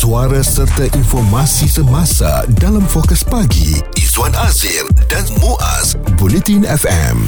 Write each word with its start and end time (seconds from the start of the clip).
suara 0.00 0.40
serta 0.40 0.88
informasi 0.96 1.68
semasa 1.68 2.48
dalam 2.56 2.80
fokus 2.80 3.20
pagi 3.20 3.84
Izwan 4.00 4.32
Azir 4.48 4.88
dan 5.12 5.28
Muaz 5.44 5.92
Bulletin 6.16 6.64
FM 6.64 7.20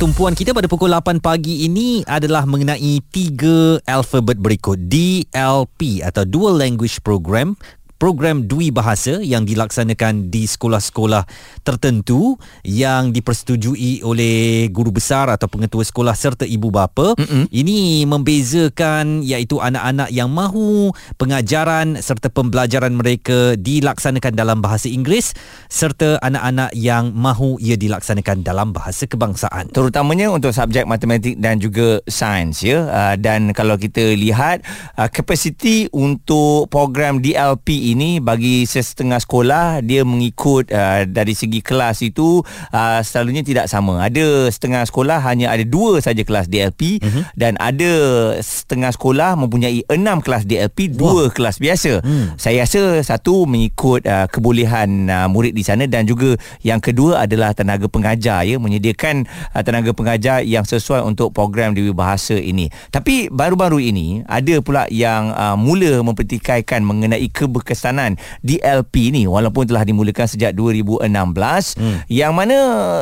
tumpuan 0.00 0.32
kita 0.32 0.56
pada 0.56 0.72
pukul 0.72 0.88
8 0.88 1.20
pagi 1.20 1.68
ini 1.68 2.00
adalah 2.08 2.42
mengenai 2.42 2.98
tiga 3.14 3.78
alfabet 3.86 4.34
berikut. 4.34 4.74
DLP 4.74 6.02
atau 6.02 6.26
Dual 6.26 6.58
Language 6.58 6.98
Program 7.06 7.54
program 8.02 8.50
Dui 8.50 8.74
Bahasa 8.74 9.22
yang 9.22 9.46
dilaksanakan 9.46 10.26
di 10.26 10.42
sekolah-sekolah 10.42 11.22
tertentu 11.62 12.34
yang 12.66 13.14
dipersetujui 13.14 14.02
oleh 14.02 14.66
guru 14.74 14.90
besar 14.90 15.30
atau 15.30 15.46
pengetua 15.46 15.86
sekolah 15.86 16.10
serta 16.10 16.42
ibu 16.42 16.74
bapa. 16.74 17.14
Mm-hmm. 17.14 17.44
Ini 17.54 17.78
membezakan 18.10 19.22
iaitu 19.22 19.62
anak-anak 19.62 20.10
yang 20.10 20.34
mahu 20.34 20.90
pengajaran 21.14 22.02
serta 22.02 22.26
pembelajaran 22.26 22.90
mereka 22.90 23.54
dilaksanakan 23.54 24.34
dalam 24.34 24.58
bahasa 24.58 24.90
Inggeris 24.90 25.38
serta 25.70 26.18
anak-anak 26.26 26.74
yang 26.74 27.14
mahu 27.14 27.62
ia 27.62 27.78
dilaksanakan 27.78 28.42
dalam 28.42 28.74
bahasa 28.74 29.06
kebangsaan. 29.06 29.70
Terutamanya 29.70 30.26
untuk 30.34 30.50
subjek 30.50 30.90
matematik 30.90 31.38
dan 31.38 31.62
juga 31.62 32.02
sains 32.10 32.66
ya. 32.66 32.82
Uh, 32.82 33.14
dan 33.14 33.54
kalau 33.54 33.78
kita 33.78 34.18
lihat 34.18 34.66
uh, 34.98 35.06
kapasiti 35.06 35.86
untuk 35.94 36.66
program 36.66 37.22
DLP 37.22 37.91
ini 37.92 38.18
bagi 38.18 38.64
setengah 38.64 39.20
sekolah 39.20 39.84
dia 39.84 40.02
mengikut 40.02 40.72
uh, 40.72 41.04
dari 41.04 41.36
segi 41.36 41.60
kelas 41.60 42.00
itu 42.00 42.40
uh, 42.72 43.00
selalunya 43.04 43.44
tidak 43.44 43.68
sama. 43.68 44.00
Ada 44.00 44.48
setengah 44.48 44.82
sekolah 44.88 45.20
hanya 45.28 45.52
ada 45.52 45.62
dua 45.62 46.00
saja 46.00 46.24
kelas 46.24 46.48
DLP 46.48 46.98
uh-huh. 46.98 47.10
Mhm. 47.12 47.22
dan 47.36 47.52
ada 47.60 47.92
setengah 48.40 48.88
sekolah 48.94 49.36
mempunyai 49.36 49.84
enam 49.92 50.24
kelas 50.24 50.48
DLP, 50.48 50.96
dua 50.96 51.28
Wah. 51.28 51.34
kelas 51.34 51.60
biasa. 51.60 52.00
Hmm. 52.00 52.32
Saya 52.40 52.64
rasa 52.64 53.04
satu 53.04 53.44
mengikut 53.44 54.08
uh, 54.08 54.24
kebolehan 54.32 55.10
uh, 55.12 55.28
murid 55.28 55.52
di 55.52 55.60
sana 55.60 55.84
dan 55.84 56.08
juga 56.08 56.38
yang 56.64 56.80
kedua 56.80 57.26
adalah 57.28 57.52
tenaga 57.52 57.90
pengajar 57.90 58.46
ya 58.48 58.56
menyediakan 58.56 59.28
uh, 59.52 59.62
tenaga 59.66 59.92
pengajar 59.92 60.40
yang 60.46 60.64
sesuai 60.64 61.04
untuk 61.04 61.34
program 61.34 61.76
Dewi 61.76 61.92
Bahasa 61.92 62.38
ini. 62.38 62.72
Tapi 62.88 63.28
baru-baru 63.28 63.82
ini 63.82 64.22
ada 64.24 64.62
pula 64.62 64.86
yang 64.88 65.34
uh, 65.34 65.58
mula 65.58 66.00
mempertikaikan 66.06 66.86
mengenai 66.86 67.26
keberkesan 67.28 67.81
kesanan 67.82 68.14
DLP 68.46 69.10
ni 69.10 69.26
walaupun 69.26 69.66
telah 69.66 69.82
dimulakan 69.82 70.30
sejak 70.30 70.54
2016 70.54 71.10
hmm. 71.10 71.98
yang 72.06 72.30
mana 72.30 72.54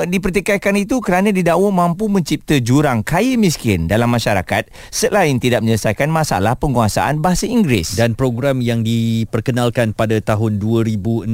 dipertikaikan 0.08 0.72
itu 0.80 1.04
kerana 1.04 1.28
didakwa 1.28 1.68
mampu 1.68 2.08
mencipta 2.08 2.56
jurang 2.56 3.04
kaya 3.04 3.36
miskin 3.36 3.84
dalam 3.84 4.08
masyarakat 4.08 4.72
selain 4.88 5.36
tidak 5.36 5.60
menyelesaikan 5.60 6.08
masalah 6.08 6.56
penguasaan 6.56 7.20
bahasa 7.20 7.44
Inggeris 7.44 8.00
dan 8.00 8.16
program 8.16 8.64
yang 8.64 8.80
diperkenalkan 8.80 9.92
pada 9.92 10.16
tahun 10.24 10.56
2016 10.56 11.28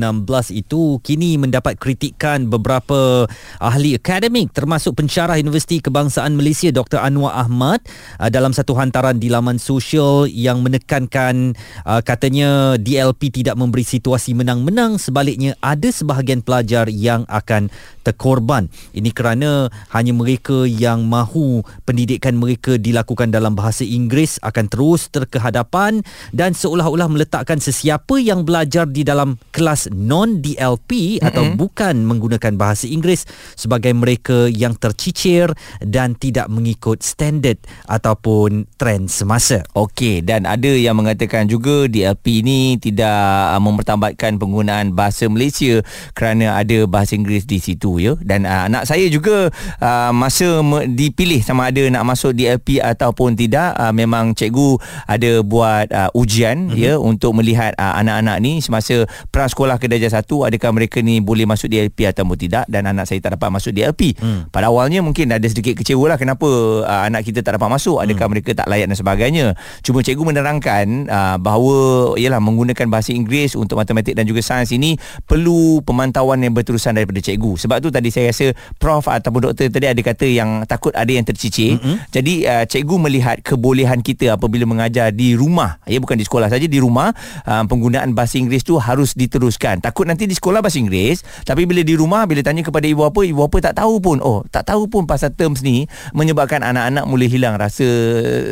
itu 0.50 0.98
kini 1.06 1.38
mendapat 1.38 1.78
kritikan 1.78 2.50
beberapa 2.50 3.30
ahli 3.62 3.94
akademik 3.94 4.50
termasuk 4.50 4.98
pensyarah 4.98 5.38
Universiti 5.38 5.78
Kebangsaan 5.78 6.34
Malaysia 6.34 6.74
Dr 6.74 6.98
Anwar 6.98 7.38
Ahmad 7.38 7.78
dalam 8.18 8.50
satu 8.50 8.74
hantaran 8.74 9.22
di 9.22 9.30
laman 9.30 9.62
sosial 9.62 10.26
yang 10.26 10.64
menekankan 10.64 11.54
uh, 11.84 12.00
katanya 12.02 12.80
DLP 12.80 13.35
tidak 13.36 13.60
memberi 13.60 13.84
situasi 13.84 14.32
menang-menang 14.32 14.96
sebaliknya 14.96 15.52
ada 15.60 15.92
sebahagian 15.92 16.40
pelajar 16.40 16.88
yang 16.88 17.28
akan 17.28 17.68
terkorban 18.00 18.72
ini 18.96 19.12
kerana 19.12 19.68
hanya 19.92 20.16
mereka 20.16 20.64
yang 20.64 21.04
mahu 21.04 21.60
pendidikan 21.84 22.32
mereka 22.40 22.80
dilakukan 22.80 23.28
dalam 23.28 23.52
bahasa 23.52 23.84
Inggeris 23.84 24.40
akan 24.40 24.72
terus 24.72 25.12
terkehadapan 25.12 26.00
dan 26.32 26.56
seolah-olah 26.56 27.12
meletakkan 27.12 27.60
sesiapa 27.60 28.16
yang 28.16 28.48
belajar 28.48 28.88
di 28.88 29.04
dalam 29.04 29.36
kelas 29.52 29.92
non 29.92 30.40
DLP 30.40 31.20
mm-hmm. 31.20 31.28
atau 31.28 31.44
bukan 31.58 32.08
menggunakan 32.08 32.56
bahasa 32.56 32.88
Inggeris 32.88 33.28
sebagai 33.52 33.92
mereka 33.92 34.48
yang 34.48 34.78
tercicir 34.78 35.52
dan 35.82 36.16
tidak 36.16 36.48
mengikut 36.48 37.04
standard 37.04 37.60
ataupun 37.90 38.64
trend 38.80 39.12
semasa. 39.12 39.66
Okey 39.74 40.22
dan 40.22 40.46
ada 40.46 40.70
yang 40.70 40.96
mengatakan 40.96 41.50
juga 41.50 41.90
DLP 41.90 42.46
ini 42.46 42.78
tidak 42.78 43.25
uh, 43.26 43.60
mempertambatkan 43.60 44.38
penggunaan 44.38 44.94
bahasa 44.94 45.26
Malaysia 45.26 45.82
kerana 46.14 46.58
ada 46.58 46.86
bahasa 46.86 47.18
Inggeris 47.18 47.44
di 47.48 47.58
situ 47.58 47.98
ya 47.98 48.14
dan 48.22 48.46
uh, 48.46 48.70
anak 48.70 48.86
saya 48.86 49.06
juga 49.10 49.50
uh, 49.82 50.10
masa 50.14 50.62
me- 50.62 50.86
dipilih 50.90 51.42
sama 51.42 51.68
ada 51.68 51.82
nak 51.90 52.06
masuk 52.06 52.32
DLP 52.32 52.78
ataupun 52.80 53.34
tidak 53.34 53.74
uh, 53.76 53.90
memang 53.90 54.32
cikgu 54.32 54.78
ada 55.04 55.42
buat 55.42 55.86
uh, 55.90 56.10
ujian 56.16 56.70
mm-hmm. 56.70 56.78
ya 56.78 56.94
untuk 56.96 57.36
melihat 57.36 57.74
uh, 57.76 57.98
anak-anak 58.00 58.36
ni 58.40 58.58
semasa 58.62 59.04
prasekolah 59.30 59.76
ke 59.76 59.90
darjah 59.90 60.22
1 60.22 60.24
adakah 60.24 60.70
mereka 60.72 60.98
ni 61.02 61.18
boleh 61.18 61.44
masuk 61.44 61.68
DLP 61.70 62.08
ataupun 62.10 62.36
tidak 62.38 62.64
dan 62.70 62.86
anak 62.88 63.08
saya 63.08 63.18
tak 63.20 63.36
dapat 63.38 63.48
masuk 63.50 63.72
DLP 63.74 64.16
mm. 64.16 64.52
pada 64.54 64.70
awalnya 64.70 65.02
mungkin 65.02 65.30
ada 65.30 65.44
sedikit 65.46 65.78
kecewa 65.78 66.14
lah 66.14 66.18
kenapa 66.18 66.48
uh, 66.82 67.02
anak 67.06 67.26
kita 67.26 67.42
tak 67.42 67.58
dapat 67.58 67.68
masuk 67.70 67.98
adakah 68.00 68.26
mm. 68.26 68.32
mereka 68.32 68.50
tak 68.54 68.66
layak 68.70 68.86
dan 68.90 68.96
sebagainya 68.98 69.46
cuma 69.82 70.02
cikgu 70.02 70.22
menerangkan 70.22 70.86
uh, 71.10 71.36
bahawa 71.40 71.76
ialah 72.18 72.40
menggunakan 72.42 72.86
bahasa 72.90 73.05
Inggeris 73.12 73.54
untuk 73.54 73.76
matematik 73.78 74.16
dan 74.16 74.24
juga 74.24 74.40
sains 74.40 74.72
ini 74.72 74.96
perlu 75.28 75.84
pemantauan 75.84 76.40
yang 76.40 76.54
berterusan 76.56 76.96
daripada 76.96 77.20
cikgu. 77.20 77.60
Sebab 77.60 77.78
tu 77.84 77.88
tadi 77.92 78.08
saya 78.08 78.32
rasa 78.32 78.50
prof 78.80 79.06
ataupun 79.06 79.50
doktor 79.50 79.68
tadi 79.68 79.86
ada 79.86 80.00
kata 80.00 80.26
yang 80.26 80.64
takut 80.64 80.94
ada 80.96 81.10
yang 81.10 81.26
tercicir. 81.26 81.76
Mm-hmm. 81.76 81.96
Jadi 82.10 82.34
uh, 82.48 82.64
cikgu 82.64 82.96
melihat 82.96 83.36
kebolehan 83.44 84.00
kita 84.00 84.38
apabila 84.38 84.64
mengajar 84.64 85.12
di 85.12 85.36
rumah, 85.36 85.78
ya 85.84 86.00
bukan 86.00 86.16
di 86.16 86.24
sekolah 86.24 86.48
saja 86.48 86.64
di 86.64 86.78
rumah, 86.80 87.12
uh, 87.44 87.64
penggunaan 87.66 88.16
bahasa 88.16 88.40
Inggeris 88.40 88.64
tu 88.64 88.80
harus 88.80 89.12
diteruskan. 89.12 89.82
Takut 89.82 90.08
nanti 90.08 90.24
di 90.24 90.34
sekolah 90.34 90.64
bahasa 90.64 90.80
Inggeris, 90.80 91.26
tapi 91.44 91.68
bila 91.68 91.82
di 91.82 91.94
rumah 91.98 92.24
bila 92.24 92.40
tanya 92.40 92.62
kepada 92.64 92.86
ibu 92.88 93.04
apa, 93.04 93.20
ibu 93.26 93.42
apa 93.44 93.56
tak 93.60 93.74
tahu 93.82 93.98
pun. 94.00 94.18
Oh, 94.22 94.40
tak 94.48 94.66
tahu 94.68 94.88
pun 94.88 95.04
pasal 95.04 95.34
terms 95.34 95.60
ni 95.60 95.90
menyebabkan 96.14 96.62
anak-anak 96.62 97.04
mula 97.04 97.26
hilang 97.26 97.54
rasa 97.58 97.86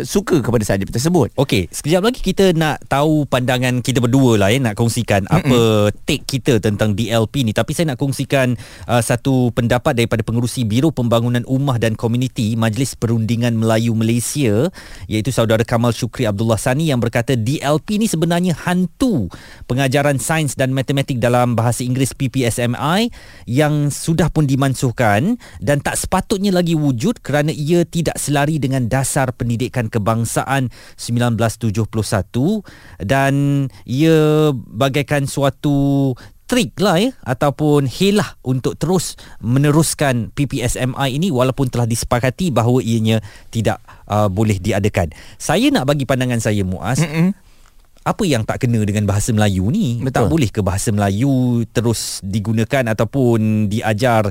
suka 0.02 0.42
kepada 0.42 0.62
subjek 0.66 0.90
tersebut. 0.90 1.32
Okey, 1.38 1.70
sekejap 1.70 2.02
lagi 2.04 2.20
kita 2.20 2.52
nak 2.52 2.82
tahu 2.90 3.24
pandangan 3.28 3.80
kita 3.80 4.02
berdua 4.02 4.36
lah 4.36 4.43
eh 4.50 4.60
nak 4.60 4.74
kongsikan 4.76 5.24
Mm-mm. 5.24 5.36
apa 5.40 5.60
take 6.08 6.24
kita 6.24 6.58
tentang 6.58 6.96
DLP 6.96 7.46
ni 7.46 7.52
tapi 7.52 7.76
saya 7.76 7.94
nak 7.94 8.00
kongsikan 8.00 8.58
uh, 8.88 9.02
satu 9.04 9.52
pendapat 9.52 9.94
daripada 9.94 10.24
pengurusi 10.26 10.66
Biro 10.66 10.90
Pembangunan 10.90 11.44
Ummah 11.46 11.78
dan 11.78 11.94
Komuniti 11.94 12.58
Majlis 12.58 12.96
Perundingan 12.98 13.54
Melayu 13.54 13.94
Malaysia 13.94 14.68
iaitu 15.06 15.30
saudara 15.30 15.62
Kamal 15.62 15.94
Syukri 15.94 16.26
Abdullah 16.26 16.58
Sani 16.58 16.90
yang 16.90 16.98
berkata 16.98 17.36
DLP 17.38 18.00
ni 18.00 18.06
sebenarnya 18.10 18.56
hantu 18.56 19.28
pengajaran 19.68 20.18
sains 20.18 20.56
dan 20.58 20.72
matematik 20.74 21.20
dalam 21.20 21.54
bahasa 21.54 21.84
Inggeris 21.86 22.16
PPSMI 22.16 23.12
yang 23.46 23.92
sudah 23.92 24.32
pun 24.32 24.48
dimansuhkan 24.48 25.36
dan 25.60 25.78
tak 25.84 26.00
sepatutnya 26.00 26.50
lagi 26.50 26.74
wujud 26.74 27.20
kerana 27.20 27.52
ia 27.52 27.84
tidak 27.84 28.16
selari 28.18 28.56
dengan 28.58 28.88
dasar 28.88 29.30
pendidikan 29.34 29.86
kebangsaan 29.92 30.72
1971 30.96 31.84
dan 33.04 33.34
ia 33.84 34.18
bagaikan 34.54 35.28
suatu 35.28 36.12
trik 36.44 36.76
lah 36.76 37.00
ya 37.00 37.10
ataupun 37.24 37.88
helah 37.88 38.36
untuk 38.44 38.76
terus 38.76 39.16
meneruskan 39.40 40.28
PPSMI 40.36 41.16
ini 41.16 41.32
walaupun 41.32 41.72
telah 41.72 41.88
disepakati 41.88 42.52
bahawa 42.52 42.84
ianya 42.84 43.24
tidak 43.48 43.80
uh, 44.06 44.28
boleh 44.28 44.60
diadakan. 44.60 45.10
Saya 45.40 45.72
nak 45.72 45.88
bagi 45.88 46.04
pandangan 46.04 46.40
saya 46.44 46.62
Muaz. 46.62 47.00
Mm-mm 47.00 47.44
apa 48.04 48.22
yang 48.28 48.44
tak 48.44 48.60
kena 48.60 48.84
dengan 48.84 49.08
bahasa 49.08 49.32
Melayu 49.32 49.72
ni? 49.72 50.04
Betul. 50.04 50.12
tak 50.12 50.24
boleh 50.28 50.50
ke 50.52 50.60
bahasa 50.60 50.92
Melayu 50.92 51.64
terus 51.72 52.20
digunakan 52.20 52.84
ataupun 52.92 53.72
diajar 53.72 54.28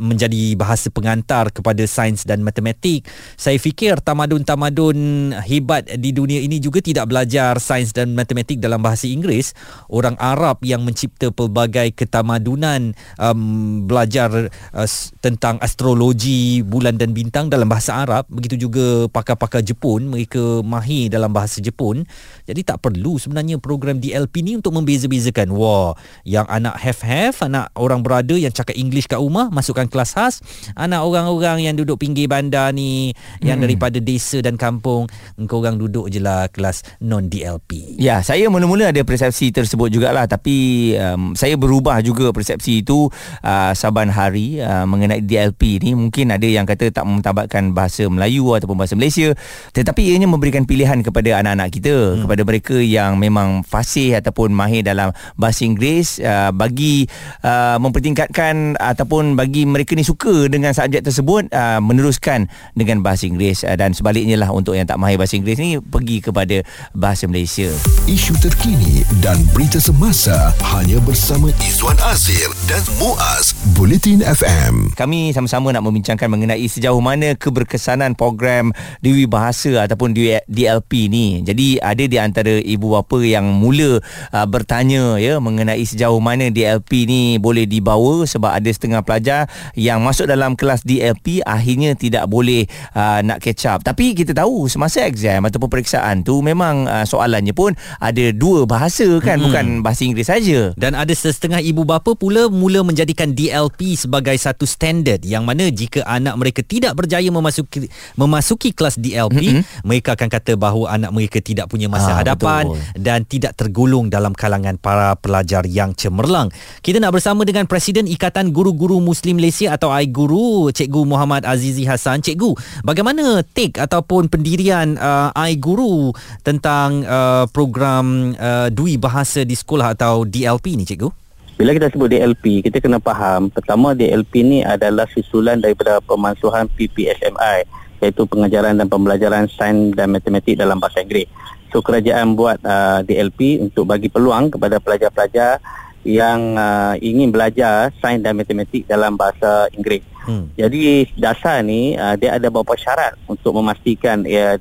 menjadi 0.00 0.56
bahasa 0.56 0.88
pengantar 0.88 1.52
kepada 1.52 1.84
sains 1.84 2.24
dan 2.24 2.40
matematik? 2.40 3.04
Saya 3.36 3.60
fikir 3.60 4.00
tamadun-tamadun 4.00 5.30
hebat 5.44 5.84
di 6.00 6.16
dunia 6.16 6.40
ini 6.40 6.64
juga 6.64 6.80
tidak 6.80 7.12
belajar 7.12 7.60
sains 7.60 7.92
dan 7.92 8.16
matematik 8.16 8.56
dalam 8.56 8.80
bahasa 8.80 9.04
Inggeris. 9.04 9.52
Orang 9.92 10.16
Arab 10.16 10.64
yang 10.64 10.80
mencipta 10.80 11.28
pelbagai 11.28 11.92
ketamadunan 11.92 12.96
um, 13.20 13.84
belajar 13.84 14.48
uh, 14.72 14.88
tentang 15.20 15.60
astrologi 15.60 16.64
bulan 16.64 16.96
dan 16.96 17.12
bintang 17.12 17.52
dalam 17.52 17.68
bahasa 17.68 18.00
Arab. 18.00 18.24
Begitu 18.32 18.64
juga 18.64 19.12
pakar-pakar 19.12 19.60
Jepun 19.60 20.08
mereka 20.08 20.64
mahir 20.64 21.12
dalam 21.12 21.28
bahasa 21.28 21.60
Jepun. 21.60 22.08
Jadi 22.48 22.64
tak 22.64 22.80
perlu 22.80 23.09
perlu 23.10 23.18
sebenarnya 23.18 23.58
program 23.58 23.98
DLP 23.98 24.46
ni 24.46 24.54
untuk 24.54 24.70
membeza-bezakan. 24.70 25.50
Wah, 25.50 25.98
yang 26.22 26.46
anak 26.46 26.78
have-have, 26.78 27.42
anak 27.42 27.74
orang 27.74 28.06
berada 28.06 28.38
yang 28.38 28.54
cakap 28.54 28.78
English 28.78 29.10
kat 29.10 29.18
rumah 29.18 29.50
masukkan 29.50 29.90
kelas 29.90 30.14
khas, 30.14 30.34
anak 30.78 31.02
orang-orang 31.02 31.66
yang 31.66 31.74
duduk 31.74 31.98
pinggir 31.98 32.30
bandar 32.30 32.70
ni 32.70 33.10
yang 33.42 33.58
Hmm. 33.58 33.66
daripada 33.66 33.98
desa 33.98 34.38
dan 34.38 34.54
kampung, 34.54 35.10
engkau 35.34 35.58
orang 35.58 35.74
duduk 35.74 36.06
je 36.06 36.22
lah 36.22 36.46
kelas 36.54 36.86
non 37.02 37.26
DLP. 37.26 37.98
Ya, 37.98 38.22
saya 38.22 38.46
mula-mula 38.46 38.94
ada 38.94 39.02
persepsi 39.02 39.50
tersebut 39.50 39.90
jugalah 39.90 40.30
tapi 40.30 40.94
um, 40.94 41.34
saya 41.34 41.58
berubah 41.58 41.98
juga 42.06 42.30
persepsi 42.30 42.86
itu 42.86 43.10
uh, 43.42 43.72
saban 43.74 44.06
hari 44.06 44.62
uh, 44.62 44.86
mengenai 44.86 45.18
DLP 45.18 45.82
ni 45.82 45.98
mungkin 45.98 46.30
ada 46.30 46.46
yang 46.46 46.62
kata 46.62 46.94
tak 46.94 47.02
mentabatkan 47.02 47.74
bahasa 47.74 48.06
Melayu 48.06 48.54
ataupun 48.54 48.78
bahasa 48.78 48.94
Malaysia 48.94 49.34
tetapi 49.74 50.14
ianya 50.14 50.30
memberikan 50.30 50.62
pilihan 50.62 51.02
kepada 51.02 51.42
anak-anak 51.42 51.68
kita 51.74 51.94
hmm. 51.96 52.20
kepada 52.24 52.42
mereka 52.46 52.76
yang 52.78 52.99
memang 53.16 53.64
fasih 53.64 54.20
ataupun 54.20 54.52
mahir 54.52 54.84
dalam 54.84 55.14
bahasa 55.40 55.64
Inggeris 55.64 56.20
uh, 56.20 56.52
bagi 56.52 57.08
uh, 57.40 57.80
mempertingkatkan 57.80 58.76
ataupun 58.76 59.34
bagi 59.34 59.64
mereka 59.64 59.96
ni 59.96 60.04
suka 60.04 60.48
dengan 60.50 60.76
subjek 60.76 61.06
tersebut 61.06 61.48
uh, 61.52 61.80
meneruskan 61.80 62.50
dengan 62.76 63.00
bahasa 63.00 63.24
Inggeris 63.24 63.64
uh, 63.64 63.76
dan 63.78 63.96
sebaliknya 63.96 64.36
lah 64.36 64.52
untuk 64.52 64.76
yang 64.76 64.84
tak 64.84 65.00
mahir 65.00 65.16
bahasa 65.16 65.40
Inggeris 65.40 65.60
ni 65.60 65.80
pergi 65.80 66.20
kepada 66.20 66.60
bahasa 66.92 67.24
Malaysia. 67.24 67.70
Isu 68.04 68.36
terkini 68.42 69.06
dan 69.24 69.40
berita 69.56 69.80
semasa 69.80 70.52
hanya 70.76 71.00
bersama 71.06 71.48
Izwan 71.64 71.96
Azir 72.10 72.50
dan 72.66 72.82
Muaz 72.98 73.54
Bulletin 73.78 74.20
FM. 74.26 74.92
Kami 74.98 75.30
sama-sama 75.30 75.70
nak 75.70 75.86
membincangkan 75.86 76.26
mengenai 76.26 76.66
sejauh 76.66 76.98
mana 76.98 77.38
keberkesanan 77.38 78.18
program 78.18 78.74
Dewi 78.98 79.24
Bahasa 79.30 79.86
ataupun 79.86 80.12
DLP 80.50 81.06
ni. 81.06 81.40
Jadi 81.46 81.78
ada 81.78 82.04
di 82.04 82.16
antara 82.18 82.58
ibu 82.58 82.89
bapa 82.90 83.18
yang 83.24 83.46
mula 83.56 83.98
uh, 84.34 84.46
bertanya 84.46 85.16
ya 85.16 85.40
mengenai 85.40 85.80
sejauh 85.82 86.20
mana 86.20 86.52
DLP 86.52 87.08
ni 87.08 87.22
boleh 87.40 87.64
dibawa 87.64 88.28
sebab 88.28 88.52
ada 88.52 88.68
setengah 88.68 89.00
pelajar 89.00 89.48
yang 89.78 90.04
masuk 90.04 90.28
dalam 90.28 90.58
kelas 90.58 90.84
DLP 90.84 91.40
akhirnya 91.46 91.96
tidak 91.96 92.28
boleh 92.28 92.68
uh, 92.92 93.24
nak 93.24 93.40
catch 93.40 93.64
up. 93.70 93.80
Tapi 93.80 94.12
kita 94.12 94.36
tahu 94.36 94.68
semasa 94.68 95.06
exam 95.08 95.48
ataupun 95.48 95.70
periksaan 95.72 96.20
tu 96.20 96.44
memang 96.44 96.84
uh, 96.84 97.06
soalannya 97.08 97.56
pun 97.56 97.72
ada 98.02 98.24
dua 98.36 98.68
bahasa 98.68 99.06
kan 99.24 99.40
hmm. 99.40 99.44
bukan 99.48 99.64
bahasa 99.80 100.04
Inggeris 100.04 100.28
saja. 100.28 100.76
Dan 100.76 100.92
ada 100.92 101.12
setengah 101.16 101.64
ibu 101.64 101.88
bapa 101.88 102.12
pula 102.12 102.52
mula 102.52 102.84
menjadikan 102.84 103.32
DLP 103.32 103.96
sebagai 103.96 104.36
satu 104.36 104.68
standard 104.68 105.24
yang 105.24 105.48
mana 105.48 105.72
jika 105.72 106.04
anak 106.04 106.36
mereka 106.36 106.60
tidak 106.60 106.92
berjaya 106.98 107.32
memasuki 107.32 107.88
memasuki 108.18 108.76
kelas 108.76 109.00
DLP, 109.00 109.40
mm-hmm. 109.40 109.86
mereka 109.86 110.18
akan 110.18 110.28
kata 110.28 110.52
bahawa 110.60 110.98
anak 110.98 111.10
mereka 111.16 111.38
tidak 111.40 111.70
punya 111.70 111.88
masa 111.88 112.10
Ah, 112.10 112.26
hadapan 112.26 112.66
betul. 112.66 112.79
Dan 112.96 113.24
tidak 113.24 113.56
tergolong 113.56 114.08
dalam 114.08 114.36
kalangan 114.36 114.76
para 114.76 115.16
pelajar 115.18 115.64
yang 115.66 115.94
cemerlang. 115.94 116.52
Kita 116.80 116.98
nak 116.98 117.16
bersama 117.16 117.46
dengan 117.46 117.64
Presiden 117.64 118.06
Ikatan 118.08 118.50
Guru-Guru 118.50 119.00
Muslim 119.00 119.38
Malaysia 119.38 119.74
atau 119.74 119.92
iGuru, 119.92 120.70
Cikgu 120.70 121.02
Muhammad 121.06 121.46
Azizi 121.46 121.86
Hassan. 121.86 122.20
Cikgu, 122.20 122.82
bagaimana 122.84 123.40
take 123.42 123.78
ataupun 123.80 124.28
pendirian 124.28 124.98
uh, 125.00 125.32
iGuru 125.48 126.12
tentang 126.44 127.04
uh, 127.04 127.44
program 127.50 128.36
uh, 128.36 128.68
Dui 128.68 129.00
Bahasa 129.00 129.42
di 129.46 129.56
sekolah 129.56 129.96
atau 129.96 130.28
DLP 130.28 130.76
ni, 130.76 130.84
Cikgu? 130.84 131.20
Bila 131.60 131.76
kita 131.76 131.92
sebut 131.92 132.08
DLP, 132.08 132.64
kita 132.64 132.80
kena 132.80 133.04
faham 133.04 133.52
pertama 133.52 133.92
DLP 133.92 134.40
ni 134.40 134.58
adalah 134.64 135.04
susulan 135.12 135.60
daripada 135.60 136.00
pemansuhan 136.00 136.64
PPSMI 136.72 137.68
iaitu 138.00 138.24
pengajaran 138.24 138.80
dan 138.80 138.88
pembelajaran 138.88 139.44
sains 139.52 139.92
dan 139.92 140.08
matematik 140.08 140.56
dalam 140.56 140.80
bahasa 140.80 141.04
Inggeris. 141.04 141.28
So 141.70 141.80
kerajaan 141.80 142.34
buat 142.34 142.58
uh, 142.66 143.00
DLP 143.06 143.62
untuk 143.62 143.86
bagi 143.86 144.10
peluang 144.10 144.50
kepada 144.50 144.82
pelajar-pelajar 144.82 145.62
yang 146.02 146.56
uh, 146.56 146.96
ingin 146.98 147.28
belajar 147.28 147.92
sains 148.00 148.24
dan 148.24 148.34
matematik 148.34 148.88
dalam 148.88 149.14
bahasa 149.14 149.68
Inggeris. 149.76 150.04
Hmm. 150.24 150.48
Jadi 150.56 151.08
dasar 151.16 151.60
ni 151.60 151.94
uh, 151.96 152.16
dia 152.16 152.36
ada 152.36 152.48
beberapa 152.48 152.76
syarat 152.76 153.16
untuk 153.28 153.56
memastikan 153.56 154.24
ia 154.24 154.56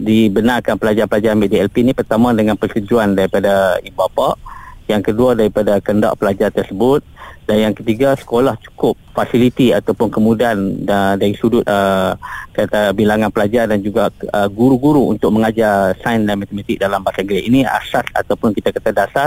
dibenarkan 0.00 0.80
pelajar-pelajar 0.80 1.36
ambil 1.36 1.50
DLP 1.52 1.84
ni 1.84 1.92
pertama 1.92 2.32
dengan 2.32 2.56
persetujuan 2.56 3.12
daripada 3.12 3.76
ibu 3.84 4.00
bapa 4.00 4.40
yang 4.88 5.04
kedua 5.04 5.36
daripada 5.36 5.76
kendak 5.78 6.16
pelajar 6.16 6.48
tersebut 6.48 7.04
dan 7.50 7.66
yang 7.66 7.74
ketiga 7.74 8.14
sekolah 8.14 8.54
cukup 8.62 8.94
fasiliti 9.10 9.74
ataupun 9.74 10.06
kemudahan 10.06 10.54
uh, 10.86 11.18
dari 11.18 11.34
sudut 11.34 11.66
uh, 11.66 12.14
kata 12.54 12.94
bilangan 12.94 13.26
pelajar 13.34 13.66
dan 13.66 13.82
juga 13.82 14.06
uh, 14.30 14.46
guru-guru 14.46 15.10
untuk 15.10 15.34
mengajar 15.34 15.98
sains 15.98 16.22
dan 16.30 16.38
matematik 16.38 16.78
dalam 16.78 17.02
bahasa 17.02 17.26
Inggeris 17.26 17.50
ini 17.50 17.66
asas 17.66 18.06
ataupun 18.14 18.54
kita 18.54 18.70
kata 18.70 18.94
dasar 18.94 19.26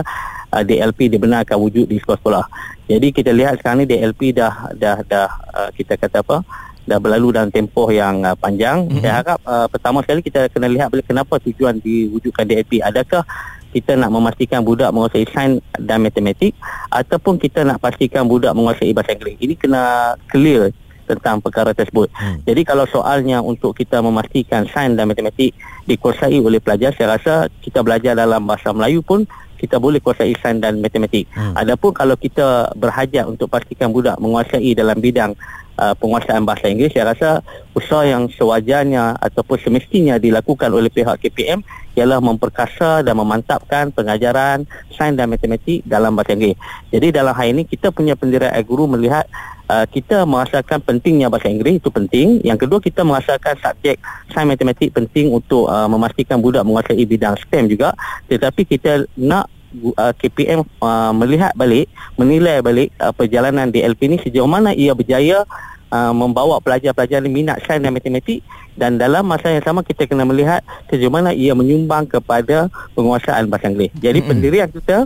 uh, 0.55 0.63
DLP 0.63 1.11
dibenarkan 1.11 1.59
wujud 1.59 1.83
di 1.83 1.99
sekolah-sekolah. 1.99 2.47
Jadi 2.87 3.11
kita 3.11 3.35
lihat 3.35 3.59
sekarang 3.59 3.83
ni 3.83 3.91
DLP 3.91 4.31
dah 4.31 4.71
dah 4.71 5.03
dah 5.03 5.27
uh, 5.51 5.69
kita 5.75 5.99
kata 5.99 6.23
apa 6.23 6.47
dah 6.87 6.99
berlalu 7.03 7.35
dalam 7.35 7.51
tempoh 7.51 7.91
yang 7.91 8.23
uh, 8.23 8.39
panjang. 8.39 8.87
Mm-hmm. 8.87 9.03
Saya 9.03 9.13
harap 9.19 9.39
uh, 9.43 9.67
pertama 9.67 9.99
sekali 9.99 10.23
kita 10.23 10.47
kena 10.47 10.71
lihat 10.71 10.87
bila 10.95 11.03
kenapa 11.03 11.43
tujuan 11.43 11.75
diwujudkan 11.83 12.47
DLP. 12.47 12.79
Adakah 12.79 13.27
kita 13.73 13.97
nak 13.97 14.13
memastikan 14.13 14.61
budak 14.61 14.93
menguasai 14.93 15.25
sains 15.33 15.57
dan 15.81 16.05
matematik 16.05 16.53
ataupun 16.93 17.41
kita 17.41 17.65
nak 17.65 17.81
pastikan 17.81 18.29
budak 18.29 18.53
menguasai 18.53 18.93
bahasa 18.93 19.17
Inggeris. 19.17 19.41
Ini 19.41 19.53
kena 19.57 20.13
clear 20.29 20.69
tentang 21.09 21.43
perkara 21.43 21.75
tersebut. 21.75 22.07
Hmm. 22.15 22.39
Jadi 22.47 22.61
kalau 22.63 22.87
soalnya 22.87 23.43
untuk 23.43 23.75
kita 23.75 23.99
memastikan 23.99 24.69
sains 24.71 24.95
dan 24.95 25.09
matematik 25.09 25.51
dikuasai 25.89 26.39
oleh 26.39 26.63
pelajar, 26.63 26.95
saya 26.95 27.19
rasa 27.19 27.33
kita 27.59 27.83
belajar 27.83 28.15
dalam 28.15 28.47
bahasa 28.47 28.71
Melayu 28.71 29.03
pun 29.03 29.27
kita 29.59 29.79
boleh 29.79 30.03
kuasai 30.03 30.35
sains 30.39 30.59
dan 30.59 30.79
matematik. 30.79 31.27
Hmm. 31.35 31.55
Adapun 31.55 31.95
kalau 31.95 32.15
kita 32.15 32.71
berhajat 32.75 33.27
untuk 33.27 33.47
pastikan 33.51 33.91
budak 33.91 34.19
menguasai 34.19 34.75
dalam 34.75 34.99
bidang 34.99 35.35
uh, 35.77 35.93
penguasaan 35.97 36.45
bahasa 36.45 36.69
Inggeris, 36.69 36.93
saya 36.93 37.13
rasa 37.13 37.29
usaha 37.73 38.05
yang 38.05 38.29
sewajarnya 38.29 39.17
ataupun 39.17 39.57
semestinya 39.61 40.21
dilakukan 40.21 40.69
oleh 40.69 40.89
pihak 40.89 41.21
KPM 41.21 41.65
ialah 41.93 42.17
memperkasa 42.17 43.05
dan 43.05 43.13
memantapkan 43.13 43.93
pengajaran 43.93 44.65
sains 44.89 45.13
dan 45.13 45.29
matematik 45.29 45.85
dalam 45.85 46.17
bahasa 46.17 46.33
Inggeris. 46.33 46.57
Jadi 46.89 47.07
dalam 47.13 47.33
hal 47.33 47.47
ini 47.53 47.63
kita 47.65 47.93
punya 47.93 48.17
pendirian 48.17 48.53
guru 48.65 48.89
melihat 48.89 49.29
uh, 49.69 49.85
kita 49.85 50.25
merasakan 50.25 50.81
pentingnya 50.81 51.29
bahasa 51.29 51.49
Inggeris 51.49 51.81
itu 51.81 51.89
penting. 51.93 52.41
Yang 52.41 52.65
kedua 52.65 52.79
kita 52.81 53.01
merasakan 53.05 53.53
subjek 53.61 54.01
sains 54.33 54.49
matematik 54.49 54.89
penting 54.93 55.29
untuk 55.29 55.69
uh, 55.69 55.85
memastikan 55.85 56.41
budak 56.41 56.65
menguasai 56.65 57.05
bidang 57.05 57.37
STEM 57.45 57.69
juga. 57.69 57.93
Tetapi 58.29 58.61
kita 58.65 59.05
nak 59.17 59.49
uh, 59.97 60.13
KPM 60.15 60.65
uh, 60.81 61.11
melihat 61.13 61.51
balik, 61.57 61.89
menilai 62.15 62.61
balik 62.61 62.89
uh, 63.01 63.11
perjalanan 63.11 63.69
DLP 63.69 64.09
ini 64.09 64.17
sejauh 64.21 64.47
mana 64.47 64.71
ia 64.73 64.93
berjaya 64.93 65.45
uh, 65.93 66.13
membawa 66.13 66.57
pelajar-pelajar 66.61 67.21
ini 67.21 67.43
minat 67.43 67.61
sains 67.65 67.81
dan 67.81 67.93
matematik 67.93 68.41
dan 68.73 68.97
dalam 68.97 69.25
masa 69.25 69.53
yang 69.53 69.61
sama 69.61 69.85
kita 69.85 70.09
kena 70.09 70.25
melihat 70.25 70.65
sejauh 70.89 71.13
mana 71.13 71.29
ia 71.33 71.53
menyumbang 71.53 72.09
kepada 72.09 72.69
penguasaan 72.97 73.45
bahasa 73.45 73.69
Inggeris. 73.69 73.93
Jadi 74.01 74.19
mm-hmm. 74.19 74.29
pendirian 74.29 74.69
kita 74.69 74.97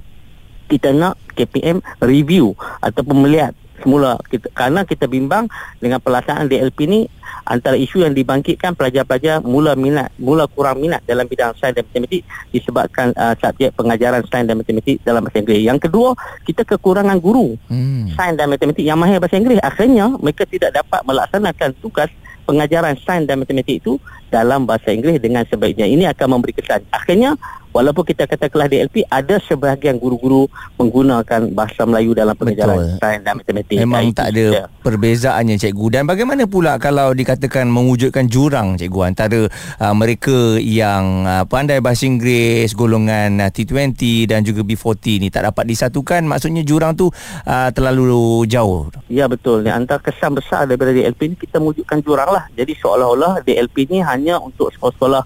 kita 0.68 0.92
nak 0.92 1.16
KPM 1.36 1.80
review 2.04 2.52
ataupun 2.84 3.24
melihat 3.24 3.56
semula 3.82 4.18
kita, 4.28 4.50
kerana 4.54 4.84
kita 4.84 5.06
bimbang 5.06 5.46
dengan 5.78 6.02
pelaksanaan 6.02 6.50
DLP 6.50 6.80
ni 6.90 7.00
antara 7.48 7.80
isu 7.80 8.04
yang 8.04 8.12
dibangkitkan 8.12 8.76
pelajar-pelajar 8.76 9.40
mula 9.44 9.74
minat 9.80 10.12
mula 10.20 10.46
kurang 10.52 10.84
minat 10.84 11.00
dalam 11.08 11.26
bidang 11.26 11.56
sains 11.56 11.76
dan 11.76 11.88
matematik 11.88 12.22
disebabkan 12.52 13.16
uh, 13.16 13.34
subjek 13.40 13.72
pengajaran 13.76 14.24
sains 14.28 14.48
dan 14.48 14.60
matematik 14.60 15.00
dalam 15.08 15.24
bahasa 15.24 15.40
Inggeris. 15.40 15.64
Yang 15.64 15.80
kedua, 15.88 16.10
kita 16.44 16.62
kekurangan 16.68 17.18
guru 17.24 17.56
hmm. 17.72 18.14
sains 18.20 18.36
dan 18.36 18.52
matematik 18.52 18.84
yang 18.84 19.00
mahir 19.00 19.22
bahasa 19.24 19.40
Inggeris. 19.40 19.64
Akhirnya 19.64 20.12
mereka 20.20 20.44
tidak 20.44 20.76
dapat 20.76 21.02
melaksanakan 21.08 21.70
tugas 21.80 22.10
pengajaran 22.48 22.96
sains 23.04 23.28
dan 23.28 23.44
matematik 23.44 23.84
itu 23.84 24.00
dalam 24.32 24.68
bahasa 24.68 24.92
Inggeris 24.92 25.20
dengan 25.20 25.44
sebaiknya. 25.48 25.88
Ini 25.88 26.12
akan 26.16 26.40
memberi 26.40 26.56
kesan. 26.56 26.84
Akhirnya 26.92 27.36
walaupun 27.78 28.02
kita 28.10 28.26
kata 28.26 28.50
kelas 28.50 28.74
DLP 28.74 29.06
ada 29.06 29.38
sebahagian 29.38 30.02
guru-guru 30.02 30.50
menggunakan 30.82 31.54
bahasa 31.54 31.86
Melayu 31.86 32.18
dalam 32.18 32.34
pengajaran 32.34 32.98
Betul. 32.98 32.98
sains 32.98 33.22
dan 33.22 33.34
matematik. 33.38 33.76
Memang 33.78 34.10
tak 34.18 34.34
ada 34.34 34.46
saja. 34.50 34.64
perbezaannya 34.82 35.56
cikgu 35.62 35.86
dan 35.94 36.04
bagaimana 36.10 36.50
pula 36.50 36.82
kalau 36.82 37.14
dikatakan 37.14 37.70
mewujudkan 37.70 38.26
jurang 38.26 38.82
cikgu 38.82 39.00
antara 39.06 39.46
uh, 39.78 39.94
mereka 39.94 40.58
yang 40.58 41.30
uh, 41.30 41.46
pandai 41.46 41.78
bahasa 41.78 42.10
Inggeris 42.10 42.74
golongan 42.74 43.38
uh, 43.38 43.54
T20 43.54 44.26
dan 44.26 44.42
juga 44.42 44.66
B40 44.66 45.22
ni 45.22 45.28
tak 45.30 45.46
dapat 45.46 45.70
disatukan 45.70 46.26
maksudnya 46.26 46.66
jurang 46.66 46.98
tu 46.98 47.14
uh, 47.46 47.70
terlalu 47.70 48.50
jauh. 48.50 48.90
Ya 49.06 49.30
betul. 49.30 49.62
Ni 49.62 49.70
antara 49.70 50.02
kesan 50.02 50.34
besar 50.34 50.66
daripada 50.66 50.90
DLP 50.90 51.22
ni 51.30 51.36
kita 51.38 51.62
mewujudkan 51.62 52.02
jurang 52.02 52.34
lah. 52.34 52.50
Jadi 52.58 52.74
seolah-olah 52.74 53.46
DLP 53.46 53.86
ni 53.94 54.02
hanya 54.02 54.42
untuk 54.42 54.74
sekolah-sekolah 54.74 55.22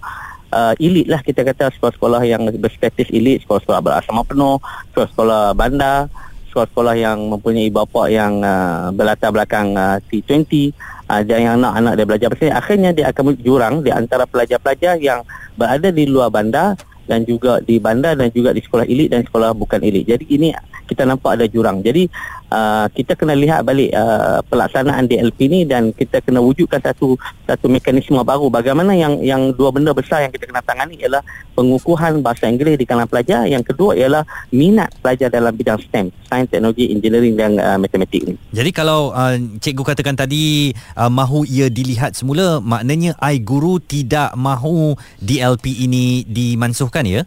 uh, 0.52 0.74
elit 0.78 1.08
lah 1.08 1.24
kita 1.24 1.42
kata 1.42 1.72
sekolah-sekolah 1.80 2.22
yang 2.28 2.46
berstatus 2.60 3.10
elit, 3.10 3.44
sekolah-sekolah 3.44 3.82
berasrama 3.82 4.24
penuh, 4.28 4.60
sekolah-sekolah 4.94 5.56
bandar, 5.58 6.12
sekolah-sekolah 6.52 6.96
yang 7.00 7.32
mempunyai 7.32 7.72
bapa 7.72 8.12
yang 8.12 8.44
uh, 8.44 8.92
berlatar 8.92 9.32
belakang 9.32 9.74
uh, 9.74 9.98
T20 10.12 10.76
uh, 11.08 11.22
dan 11.24 11.40
yang 11.40 11.56
anak-anak 11.64 11.94
dia 11.96 12.06
belajar 12.06 12.28
Inggeris. 12.36 12.52
akhirnya 12.52 12.92
dia 12.92 13.06
akan 13.10 13.40
jurang 13.40 13.76
di 13.82 13.90
antara 13.90 14.28
pelajar-pelajar 14.28 15.00
yang 15.00 15.24
berada 15.56 15.90
di 15.90 16.04
luar 16.06 16.28
bandar 16.28 16.76
dan 17.08 17.24
juga 17.24 17.64
di 17.64 17.80
bandar 17.80 18.20
dan 18.20 18.30
juga 18.32 18.52
di 18.52 18.62
sekolah 18.64 18.86
elit 18.86 19.10
dan 19.12 19.24
sekolah 19.24 19.56
bukan 19.56 19.80
elit. 19.84 20.08
Jadi 20.08 20.26
ini 20.32 20.52
kita 20.88 21.08
nampak 21.08 21.40
ada 21.40 21.46
jurang. 21.48 21.80
Jadi 21.80 22.12
uh, 22.52 22.86
kita 22.92 23.16
kena 23.16 23.34
lihat 23.34 23.64
balik 23.64 23.90
uh, 23.96 24.44
pelaksanaan 24.52 25.08
DLP 25.08 25.40
ni 25.48 25.60
dan 25.64 25.96
kita 25.96 26.20
kena 26.22 26.44
wujudkan 26.44 26.84
satu 26.84 27.16
satu 27.48 27.66
mekanisme 27.72 28.20
baru. 28.22 28.52
Bagaimana 28.52 28.94
yang 28.94 29.24
yang 29.24 29.56
dua 29.56 29.72
benda 29.72 29.96
besar 29.96 30.28
yang 30.28 30.32
kita 30.36 30.52
kena 30.52 30.62
tangani 30.62 31.00
ialah 31.00 31.24
pengukuhan 31.56 32.20
bahasa 32.20 32.52
Inggeris 32.52 32.78
di 32.78 32.86
kalangan 32.86 33.10
pelajar. 33.10 33.48
Yang 33.48 33.74
kedua 33.74 33.96
ialah 33.96 34.24
minat 34.52 34.92
pelajar 35.00 35.32
dalam 35.32 35.56
bidang 35.56 35.80
STEM, 35.80 36.12
sains, 36.28 36.52
teknologi, 36.52 36.92
engineering 36.92 37.40
dan 37.40 37.58
uh, 37.58 37.80
matematik 37.80 38.22
ni. 38.28 38.36
Jadi 38.52 38.70
kalau 38.76 39.16
uh, 39.16 39.40
cikgu 39.64 39.96
katakan 39.96 40.20
tadi 40.20 40.76
uh, 41.00 41.10
mahu 41.10 41.48
ia 41.48 41.72
dilihat 41.72 42.14
semula, 42.14 42.60
maknanya 42.60 43.16
ai 43.24 43.40
guru 43.40 43.80
tidak 43.80 44.36
mahu 44.36 44.94
DLP 45.24 45.88
ini 45.88 46.28
dimansuhkan 46.28 47.08
ya? 47.08 47.24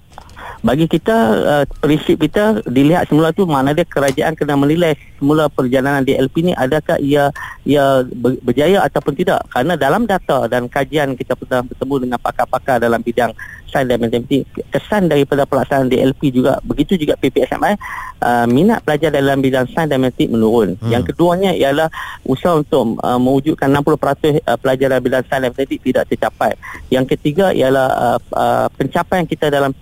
Bagi 0.65 0.87
kita 0.89 1.17
uh, 1.45 1.65
prinsip 1.81 2.17
kita 2.21 2.65
dilihat 2.65 3.09
semula 3.09 3.31
tu 3.37 3.45
mana 3.45 3.77
dia 3.77 3.85
kerajaan 3.85 4.33
kena 4.33 4.57
menilai 4.57 4.97
semula 5.21 5.49
perjalanan 5.53 6.05
DLP 6.05 6.51
ni 6.51 6.53
adakah 6.57 6.97
ia 7.01 7.29
ia 7.65 8.05
berjaya 8.45 8.85
ataupun 8.85 9.17
tidak. 9.17 9.45
Kerana 9.53 9.77
dalam 9.77 10.05
data 10.09 10.49
dan 10.49 10.69
kajian 10.69 11.17
kita 11.17 11.37
pernah 11.37 11.65
bertemu 11.65 11.95
dengan 12.09 12.19
pakar-pakar 12.21 12.81
dalam 12.81 13.01
bidang 13.01 13.33
sains 13.75 13.91
dan 13.91 13.99
matematik 13.99 14.47
kesan 14.71 15.11
daripada 15.11 15.43
pelaksanaan 15.43 15.91
DLP 15.91 16.31
juga 16.31 16.63
begitu 16.63 16.95
juga 16.95 17.19
PPSMI 17.19 17.75
uh, 18.23 18.47
minat 18.47 18.87
pelajar 18.87 19.11
dalam 19.11 19.43
bidang 19.43 19.67
sains 19.75 19.91
dan 19.91 19.99
matematik 19.99 20.31
menurun. 20.31 20.79
Hmm. 20.79 20.91
yang 20.95 21.03
keduanya 21.03 21.51
ialah 21.51 21.91
usaha 22.23 22.55
untuk 22.55 23.03
uh, 23.03 23.19
mewujudkan 23.19 23.67
60% 23.75 24.45
uh, 24.47 24.59
pelajar 24.63 24.87
dalam 24.95 25.03
bidang 25.03 25.25
sains 25.27 25.43
dan 25.43 25.51
matematik 25.51 25.81
tidak 25.83 26.05
tercapai. 26.07 26.53
Yang 26.95 27.19
ketiga 27.19 27.51
ialah 27.51 27.89
uh, 27.91 28.19
uh, 28.31 28.67
pencapaian 28.79 29.27
kita 29.27 29.51
dalam 29.51 29.75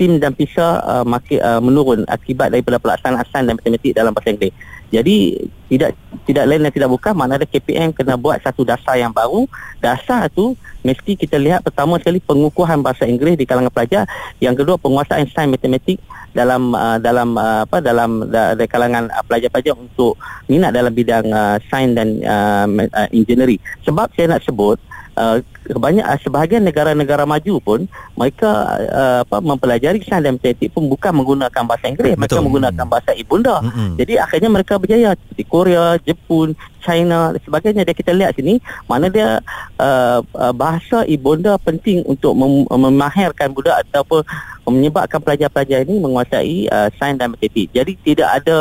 tim 0.00 0.16
dan 0.16 0.32
PISA 0.32 0.80
uh, 0.80 1.04
makin 1.04 1.44
uh, 1.44 1.60
menurun 1.60 2.08
akibat 2.08 2.48
daripada 2.48 2.80
pelaksanaan 2.80 3.44
dan 3.44 3.54
matematik 3.60 3.92
dalam 3.92 4.16
bahasa 4.16 4.32
Inggeris. 4.32 4.56
Jadi 4.90 5.38
tidak 5.70 5.94
tidak 6.26 6.44
lain 6.50 6.66
dan 6.66 6.72
tidak 6.74 6.90
bukan 6.90 7.14
mana 7.14 7.38
ada 7.38 7.46
KPM 7.46 7.94
kena 7.94 8.18
buat 8.18 8.42
satu 8.42 8.66
dasar 8.66 8.98
yang 8.98 9.14
baru. 9.14 9.46
Dasar 9.78 10.26
tu 10.32 10.58
mesti 10.82 11.14
kita 11.14 11.38
lihat 11.38 11.62
pertama 11.62 12.00
sekali 12.00 12.18
pengukuhan 12.18 12.80
bahasa 12.80 13.06
Inggeris 13.06 13.38
di 13.38 13.46
kalangan 13.46 13.70
pelajar, 13.70 14.08
yang 14.42 14.56
kedua 14.56 14.80
penguasaan 14.80 15.28
sains 15.30 15.52
matematik 15.52 16.00
dalam 16.32 16.74
uh, 16.74 16.98
dalam 16.98 17.36
uh, 17.38 17.68
apa 17.68 17.78
dalam 17.84 18.26
da, 18.32 18.56
da, 18.56 18.64
kalangan 18.66 19.12
uh, 19.12 19.22
pelajar-pelajar 19.28 19.76
untuk 19.76 20.18
minat 20.50 20.74
dalam 20.74 20.90
bidang 20.90 21.28
uh, 21.30 21.60
sains 21.70 21.94
dan 21.94 22.18
uh, 22.24 22.66
uh, 22.66 23.08
engineering. 23.14 23.60
Sebab 23.86 24.10
saya 24.16 24.32
nak 24.32 24.42
sebut 24.42 24.80
uh, 25.20 25.38
banyak 25.76 26.02
uh, 26.02 26.18
sebahagian 26.24 26.64
negara-negara 26.64 27.28
maju 27.28 27.54
pun 27.60 27.80
mereka 28.16 28.48
uh, 28.88 29.18
apa 29.28 29.36
mempelajari 29.44 30.00
sains 30.00 30.24
dan 30.24 30.40
matematik 30.40 30.72
pun 30.72 30.88
bukan 30.88 31.12
menggunakan 31.12 31.62
bahasa 31.68 31.84
Inggeris 31.92 32.16
Betul. 32.16 32.24
mereka 32.24 32.40
menggunakan 32.48 32.86
bahasa 32.88 33.10
ibunda 33.12 33.60
mm-hmm. 33.60 33.90
jadi 34.00 34.12
akhirnya 34.24 34.50
mereka 34.50 34.74
berjaya 34.80 35.12
seperti 35.12 35.44
Korea 35.44 35.84
Jepun 36.00 36.56
China 36.80 37.36
dan 37.36 37.40
sebagainya 37.44 37.82
dia 37.84 37.96
kita 37.96 38.16
lihat 38.16 38.32
sini 38.34 38.56
mana 38.88 39.12
dia 39.12 39.44
uh, 39.76 40.24
uh, 40.24 40.54
bahasa 40.56 41.04
ibunda 41.04 41.60
penting 41.60 42.00
untuk 42.08 42.32
mem- 42.32 42.66
memahirkan 42.66 43.52
budak 43.52 43.84
ataupun 43.86 44.24
menyebabkan 44.70 45.20
pelajar-pelajar 45.20 45.82
ini 45.84 45.98
menguasai 45.98 46.70
uh, 46.70 46.88
sains 46.96 47.18
dan 47.18 47.34
matematik. 47.34 47.68
Jadi 47.74 47.92
tidak 48.00 48.28
ada 48.42 48.58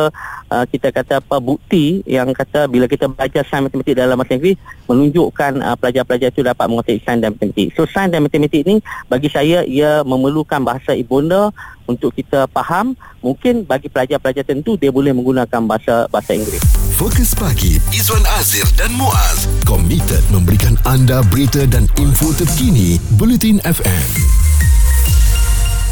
uh, 0.50 0.66
kita 0.66 0.90
kata 0.90 1.22
apa 1.22 1.38
bukti 1.38 2.02
yang 2.04 2.30
kata 2.34 2.66
bila 2.68 2.90
kita 2.90 3.08
belajar 3.08 3.46
sains 3.46 3.70
matematik 3.70 3.96
dalam 3.96 4.18
bahasa 4.18 4.36
Inggeris 4.36 4.60
menunjukkan 4.90 5.52
uh, 5.62 5.76
pelajar-pelajar 5.78 6.30
itu 6.34 6.42
dapat 6.42 6.66
menguasai 6.68 7.00
sains 7.06 7.22
dan 7.22 7.38
matematik. 7.38 7.72
So 7.78 7.86
sains 7.86 8.12
dan 8.12 8.26
matematik 8.26 8.62
ini 8.66 8.82
bagi 9.08 9.30
saya 9.30 9.64
ia 9.64 10.02
memerlukan 10.04 10.66
bahasa 10.66 10.98
ibunda 10.98 11.54
untuk 11.90 12.14
kita 12.14 12.46
faham. 12.50 12.94
Mungkin 13.20 13.68
bagi 13.68 13.92
pelajar-pelajar 13.92 14.46
tentu 14.48 14.80
dia 14.80 14.94
boleh 14.94 15.12
menggunakan 15.12 15.62
bahasa 15.66 16.10
bahasa 16.10 16.38
Inggeris. 16.38 16.64
Fokus 17.00 17.32
pagi 17.32 17.80
Izwan 17.96 18.24
Azir 18.36 18.68
dan 18.76 18.92
Muaz 18.96 19.48
komited 19.64 20.24
memberikan 20.32 20.76
anda 20.84 21.24
berita 21.32 21.64
dan 21.64 21.88
info 21.96 22.36
terkini 22.36 23.00
Bulletin 23.16 23.64
FM 23.64 24.08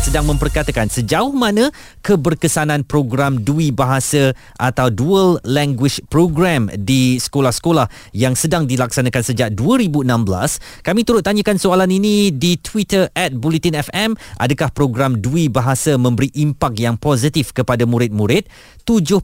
sedang 0.08 0.32
memperkatakan 0.32 0.88
sejauh 0.88 1.36
mana 1.36 1.68
keberkesanan 2.00 2.88
program 2.88 3.44
Dui 3.44 3.76
Bahasa 3.76 4.32
atau 4.56 4.88
Dual 4.88 5.44
Language 5.44 6.00
Program 6.08 6.72
di 6.80 7.20
sekolah-sekolah 7.20 8.16
yang 8.16 8.32
sedang 8.32 8.64
dilaksanakan 8.64 9.20
sejak 9.20 9.52
2016. 9.60 10.08
Kami 10.88 11.04
turut 11.04 11.28
tanyakan 11.28 11.60
soalan 11.60 11.92
ini 11.92 12.32
di 12.32 12.56
Twitter 12.56 13.12
at 13.20 13.36
Bulletin 13.36 13.76
FM. 13.76 14.16
Adakah 14.40 14.72
program 14.72 15.20
Dui 15.20 15.52
Bahasa 15.52 16.00
memberi 16.00 16.32
impak 16.40 16.80
yang 16.80 16.96
positif 16.96 17.52
kepada 17.52 17.84
murid-murid? 17.84 18.48
78% 18.88 19.20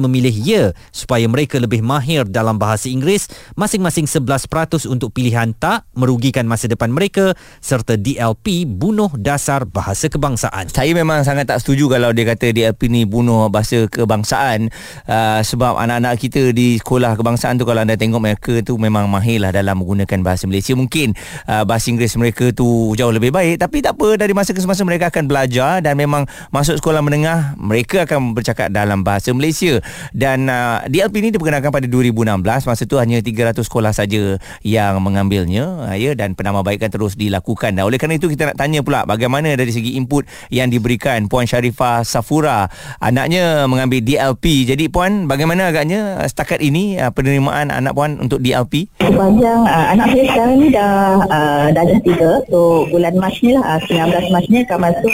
memilih 0.00 0.32
ya 0.32 0.64
supaya 0.88 1.28
mereka 1.28 1.60
lebih 1.60 1.84
mahir 1.84 2.24
dalam 2.24 2.56
bahasa 2.56 2.88
Inggeris. 2.88 3.28
Masing-masing 3.60 4.08
11% 4.08 4.88
untuk 4.88 5.12
pilihan 5.12 5.52
tak 5.52 5.84
merugikan 5.92 6.48
masa 6.48 6.64
depan 6.64 6.88
mereka 6.88 7.36
serta 7.60 8.00
DLP 8.00 8.64
bunuh 8.64 9.12
dasar 9.20 9.65
bahasa 9.70 10.06
kebangsaan. 10.06 10.70
Saya 10.70 10.94
memang 10.94 11.26
sangat 11.26 11.50
tak 11.50 11.58
setuju 11.62 11.90
kalau 11.90 12.14
dia 12.14 12.24
kata 12.28 12.54
DLP 12.54 12.86
ni 12.86 13.02
bunuh 13.02 13.50
bahasa 13.50 13.90
kebangsaan 13.90 14.70
uh, 15.10 15.40
sebab 15.42 15.76
anak-anak 15.76 16.18
kita 16.20 16.54
di 16.54 16.78
sekolah 16.78 17.18
kebangsaan 17.18 17.58
tu 17.58 17.66
kalau 17.66 17.82
anda 17.82 17.98
tengok 17.98 18.20
mereka 18.22 18.54
tu 18.62 18.78
memang 18.78 19.10
mahir 19.10 19.42
lah 19.42 19.50
dalam 19.50 19.82
menggunakan 19.82 20.22
bahasa 20.22 20.46
Malaysia. 20.46 20.78
Mungkin 20.78 21.16
uh, 21.50 21.66
bahasa 21.66 21.90
Inggeris 21.90 22.14
mereka 22.14 22.54
tu 22.54 22.94
jauh 22.94 23.10
lebih 23.10 23.34
baik 23.34 23.58
tapi 23.58 23.82
tak 23.82 23.98
apa 23.98 24.20
dari 24.20 24.32
masa 24.36 24.54
ke 24.54 24.60
semasa 24.62 24.86
mereka 24.86 25.10
akan 25.10 25.26
belajar 25.26 25.82
dan 25.82 25.98
memang 25.98 26.28
masuk 26.54 26.78
sekolah 26.78 27.02
menengah 27.02 27.58
mereka 27.58 28.06
akan 28.06 28.36
bercakap 28.36 28.70
dalam 28.70 29.02
bahasa 29.02 29.34
Malaysia 29.34 29.82
dan 30.14 30.46
uh, 30.46 30.84
DLP 30.86 31.24
ni 31.24 31.28
diperkenalkan 31.34 31.74
pada 31.74 31.88
2016 31.88 32.38
masa 32.44 32.82
tu 32.86 33.00
hanya 33.00 33.18
300 33.18 33.56
sekolah 33.64 33.90
saja 33.90 34.38
yang 34.62 35.00
mengambilnya 35.02 35.90
uh, 35.90 35.96
ya 35.96 36.12
dan 36.12 36.36
penambahbaikan 36.36 36.92
terus 36.92 37.16
dilakukan. 37.18 37.74
Dan 37.74 37.88
oleh 37.88 37.96
kerana 37.96 38.20
itu 38.20 38.30
kita 38.30 38.52
nak 38.52 38.56
tanya 38.60 38.84
pula 38.84 39.02
bagaimana 39.08 39.55
dari 39.56 39.72
segi 39.72 39.96
input 39.96 40.28
yang 40.52 40.68
diberikan 40.68 41.26
Puan 41.26 41.48
Sharifah 41.48 42.04
Safura. 42.04 42.68
Anaknya 43.00 43.64
mengambil 43.64 44.04
DLP 44.04 44.68
jadi 44.68 44.86
Puan 44.92 45.26
bagaimana 45.26 45.72
agaknya 45.72 46.22
setakat 46.28 46.62
ini 46.62 47.00
uh, 47.00 47.10
penerimaan 47.10 47.72
anak 47.72 47.96
Puan 47.96 48.20
untuk 48.20 48.38
DLP 48.44 48.92
sepanjang 49.00 49.64
uh, 49.64 49.86
anak 49.96 50.12
saya 50.12 50.24
sekarang 50.28 50.56
ni 50.60 50.68
dah 50.68 51.24
uh, 51.24 51.66
darjah 51.72 52.00
3 52.04 52.52
so 52.52 52.84
bulan 52.92 53.14
Mac 53.16 53.32
ni 53.40 53.56
lah 53.56 53.80
uh, 53.80 53.80
19 53.88 54.34
Mac 54.34 54.44
ni 54.52 54.58
akan 54.66 54.78
masuk 54.84 55.12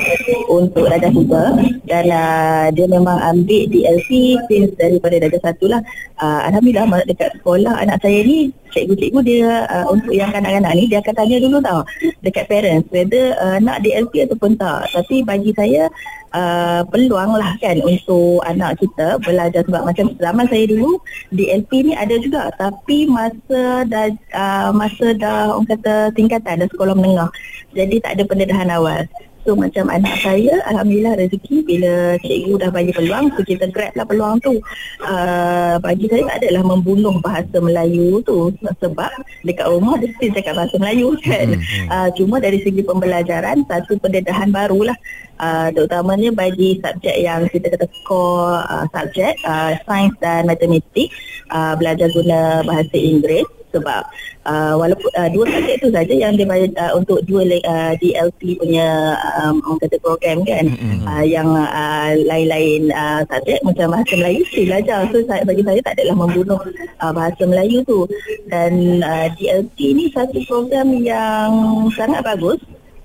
untuk 0.50 0.84
darjah 0.90 1.12
3 1.12 1.86
dan 1.86 2.04
uh, 2.10 2.66
dia 2.74 2.86
memang 2.90 3.18
ambil 3.22 3.62
DLP 3.70 4.40
since 4.50 4.72
daripada 4.74 5.22
darjah 5.22 5.54
1 5.54 5.72
lah. 5.72 5.80
Uh, 6.18 6.40
Alhamdulillah 6.50 7.04
dekat 7.06 7.30
sekolah 7.38 7.74
anak 7.78 8.02
saya 8.02 8.26
ni 8.26 8.50
cikgu-cikgu 8.72 9.20
dia 9.22 9.50
uh, 9.68 9.86
untuk 9.92 10.12
yang 10.12 10.32
kanak-kanak 10.32 10.72
ni 10.74 10.84
dia 10.88 10.98
akan 11.04 11.14
tanya 11.14 11.36
dulu 11.38 11.58
tau 11.60 11.80
dekat 12.24 12.44
parents 12.48 12.88
whether 12.90 13.36
uh, 13.38 13.60
nak 13.60 13.84
DLP 13.84 14.26
ataupun 14.26 14.56
tak. 14.56 14.88
Tapi 14.92 15.22
bagi 15.22 15.52
saya 15.52 15.86
uh, 16.32 16.80
peluang 16.88 17.36
lah 17.36 17.52
kan 17.60 17.78
untuk 17.84 18.40
anak 18.48 18.80
kita 18.80 19.20
belajar 19.22 19.62
sebab 19.68 19.82
macam 19.84 20.06
zaman 20.16 20.46
saya 20.48 20.64
dulu 20.66 20.98
DLP 21.30 21.70
ni 21.86 21.92
ada 21.94 22.16
juga. 22.18 22.48
Tapi 22.56 23.06
masa 23.06 23.84
dah 23.86 24.08
uh, 24.34 24.70
masa 24.72 25.12
dah 25.16 25.52
orang 25.54 25.68
kata 25.68 25.94
tingkatan 26.16 26.64
dah 26.64 26.68
sekolah 26.72 26.96
menengah. 26.96 27.30
Jadi 27.72 28.00
tak 28.00 28.20
ada 28.20 28.22
pendedahan 28.28 28.68
awal 28.72 29.04
So 29.42 29.58
macam 29.58 29.90
anak 29.90 30.22
saya 30.22 30.54
Alhamdulillah 30.70 31.18
rezeki 31.18 31.66
Bila 31.66 32.14
cikgu 32.22 32.52
dah 32.62 32.70
bagi 32.70 32.94
peluang 32.94 33.34
So 33.34 33.42
kita 33.42 33.66
grab 33.74 33.90
lah 33.98 34.06
peluang 34.06 34.38
tu. 34.38 34.62
Uh, 35.02 35.76
Bagi 35.82 36.06
saya 36.06 36.38
adalah 36.38 36.62
membunuh 36.62 37.18
bahasa 37.18 37.58
Melayu 37.58 38.22
tu. 38.22 38.54
Sebab 38.62 39.10
dekat 39.42 39.66
rumah 39.66 39.98
dia 39.98 40.14
still 40.14 40.30
cakap 40.30 40.54
bahasa 40.58 40.74
Melayu 40.78 41.18
kan. 41.26 41.58
Uh, 41.90 42.08
Cuma 42.14 42.38
dari 42.38 42.62
segi 42.62 42.82
pembelajaran 42.86 43.66
Satu 43.66 43.98
pendedahan 43.98 44.54
barulah 44.54 44.94
uh, 45.42 45.68
Terutamanya 45.74 46.30
bagi 46.30 46.78
subjek 46.78 47.16
yang 47.18 47.46
kita 47.50 47.74
kata 47.74 47.86
core 48.06 48.62
uh, 48.62 48.86
subjek 48.94 49.34
uh, 49.42 49.74
Sains 49.82 50.14
dan 50.22 50.46
matematik. 50.46 51.10
Uh, 51.50 51.74
Belajar 51.74 52.08
guna 52.14 52.62
bahasa 52.62 52.94
Inggeris 52.94 53.61
sebab 53.72 54.02
uh, 54.46 54.74
walaupun 54.76 55.10
uh, 55.16 55.28
dua 55.32 55.44
subjek 55.48 55.76
tu 55.82 55.88
saja 55.90 56.14
yang 56.14 56.36
dia 56.36 56.46
uh, 56.46 56.92
untuk 56.94 57.24
dua 57.24 57.42
uh, 57.42 57.92
DLP 57.98 58.60
punya 58.60 59.16
um, 59.40 59.58
orang 59.66 59.80
kata 59.82 59.96
program 60.04 60.38
kan. 60.44 60.64
Mm-hmm. 60.68 61.08
uh, 61.08 61.24
yang 61.24 61.48
uh, 61.50 62.12
lain-lain 62.28 62.92
uh, 62.92 63.24
subjek 63.26 63.58
macam 63.64 63.96
bahasa 63.96 64.12
Melayu 64.14 64.38
mesti 64.44 64.62
belajar. 64.68 64.98
So 65.10 65.16
saya, 65.26 65.42
bagi 65.42 65.62
saya 65.64 65.80
tak 65.82 65.94
adalah 65.98 66.16
membunuh 66.20 66.60
uh, 67.00 67.12
bahasa 67.12 67.42
Melayu 67.48 67.80
tu. 67.88 68.06
Dan 68.52 69.02
uh, 69.02 69.26
DLP 69.34 69.78
ni 69.96 70.04
satu 70.12 70.38
program 70.46 70.92
yang 71.00 71.52
sangat 71.96 72.22
bagus. 72.22 72.60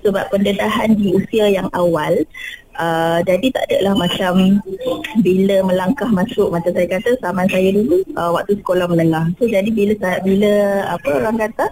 Sebab 0.05 0.29
pendedahan 0.31 0.95
di 0.95 1.11
usia 1.11 1.51
yang 1.51 1.67
awal 1.75 2.15
Uh, 2.77 3.19
jadi 3.25 3.47
tak 3.49 3.63
adalah 3.73 3.93
macam 3.97 4.61
bila 5.25 5.65
melangkah 5.65 6.09
masuk 6.13 6.53
macam 6.53 6.69
saya 6.77 6.85
kata 6.85 7.17
zaman 7.25 7.49
saya 7.49 7.73
dulu 7.73 8.05
uh, 8.13 8.31
waktu 8.37 8.53
sekolah 8.61 8.85
menengah. 8.85 9.33
So 9.41 9.49
jadi 9.49 9.69
bila 9.73 9.97
bila 10.21 10.53
apa 10.85 11.09
orang 11.17 11.37
kata 11.41 11.65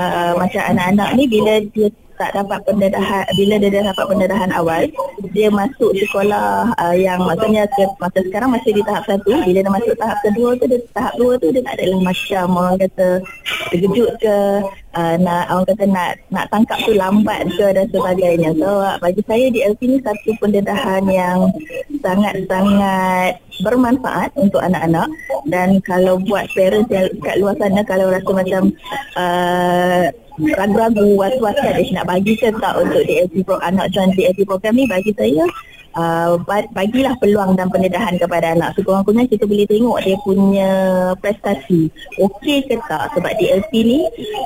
uh, 0.00 0.32
macam 0.40 0.62
anak-anak 0.72 1.08
ni 1.20 1.24
bila 1.28 1.52
dia 1.76 1.92
tak 2.18 2.34
dapat 2.34 2.58
pendedahan 2.66 3.24
bila 3.38 3.54
dia 3.62 3.70
dah 3.70 3.94
dapat 3.94 4.04
pendedahan 4.10 4.50
awal 4.58 4.82
dia 5.30 5.48
masuk 5.54 5.94
sekolah 5.94 6.74
uh, 6.74 6.96
yang 6.98 7.22
maksudnya 7.22 7.70
ke, 7.70 7.86
masa 8.02 8.18
sekarang 8.26 8.50
masih 8.50 8.74
di 8.74 8.82
tahap 8.82 9.06
satu 9.06 9.30
bila 9.46 9.58
dia 9.62 9.70
masuk 9.70 9.94
tahap 9.94 10.18
kedua 10.26 10.50
tu 10.58 10.66
dia 10.66 10.80
tahap 10.90 11.14
dua 11.14 11.32
tu 11.38 11.46
dia 11.54 11.62
tak 11.62 11.78
adalah 11.78 12.00
macam 12.02 12.46
orang 12.58 12.76
kata 12.82 13.08
terkejut 13.70 14.10
ke 14.18 14.36
uh, 14.98 15.14
nak 15.22 15.46
orang 15.54 15.66
kata 15.70 15.84
nak 15.86 16.10
nak 16.34 16.46
tangkap 16.50 16.78
tu 16.82 16.92
lambat 16.98 17.46
ke 17.54 17.66
dan 17.70 17.86
sebagainya. 17.94 18.50
So 18.58 18.82
uh, 18.82 18.98
bagi 18.98 19.22
saya 19.30 19.46
DLP 19.54 19.80
ni 19.86 19.98
satu 20.02 20.30
pendedahan 20.42 21.06
yang 21.06 21.54
sangat-sangat 22.02 23.38
bermanfaat 23.62 24.34
untuk 24.34 24.58
anak-anak. 24.58 25.06
Dan 25.46 25.78
kalau 25.86 26.18
buat 26.26 26.50
parents 26.52 26.90
yang 26.90 27.06
kat 27.22 27.38
luar 27.38 27.54
sana 27.56 27.80
kalau 27.86 28.10
rasa 28.10 28.30
macam 28.34 28.62
uh, 29.14 30.10
ragu-ragu 30.38 31.06
was-was 31.18 31.56
kan 31.58 31.82
nak 31.94 32.06
bagi 32.06 32.38
ke 32.38 32.50
tak 32.62 32.74
untuk 32.78 33.02
DLP 33.06 33.42
pro 33.42 33.58
anak 33.62 33.90
join 33.90 34.14
DLP 34.14 34.46
program 34.46 34.78
ni 34.78 34.86
bagi 34.86 35.10
saya 35.18 35.46
uh, 35.96 36.36
bagilah 36.74 37.14
peluang 37.22 37.56
dan 37.56 37.72
pendedahan 37.72 38.18
kepada 38.20 38.52
anak. 38.52 38.76
Sekurang-kurangnya 38.76 39.30
kita 39.30 39.44
boleh 39.48 39.66
tengok 39.68 39.98
dia 40.04 40.16
punya 40.26 40.70
prestasi. 41.22 41.88
Okey 42.20 42.66
ke 42.68 42.76
tak? 42.90 43.14
Sebab 43.16 43.32
DLP 43.38 43.72
ni 43.84 44.00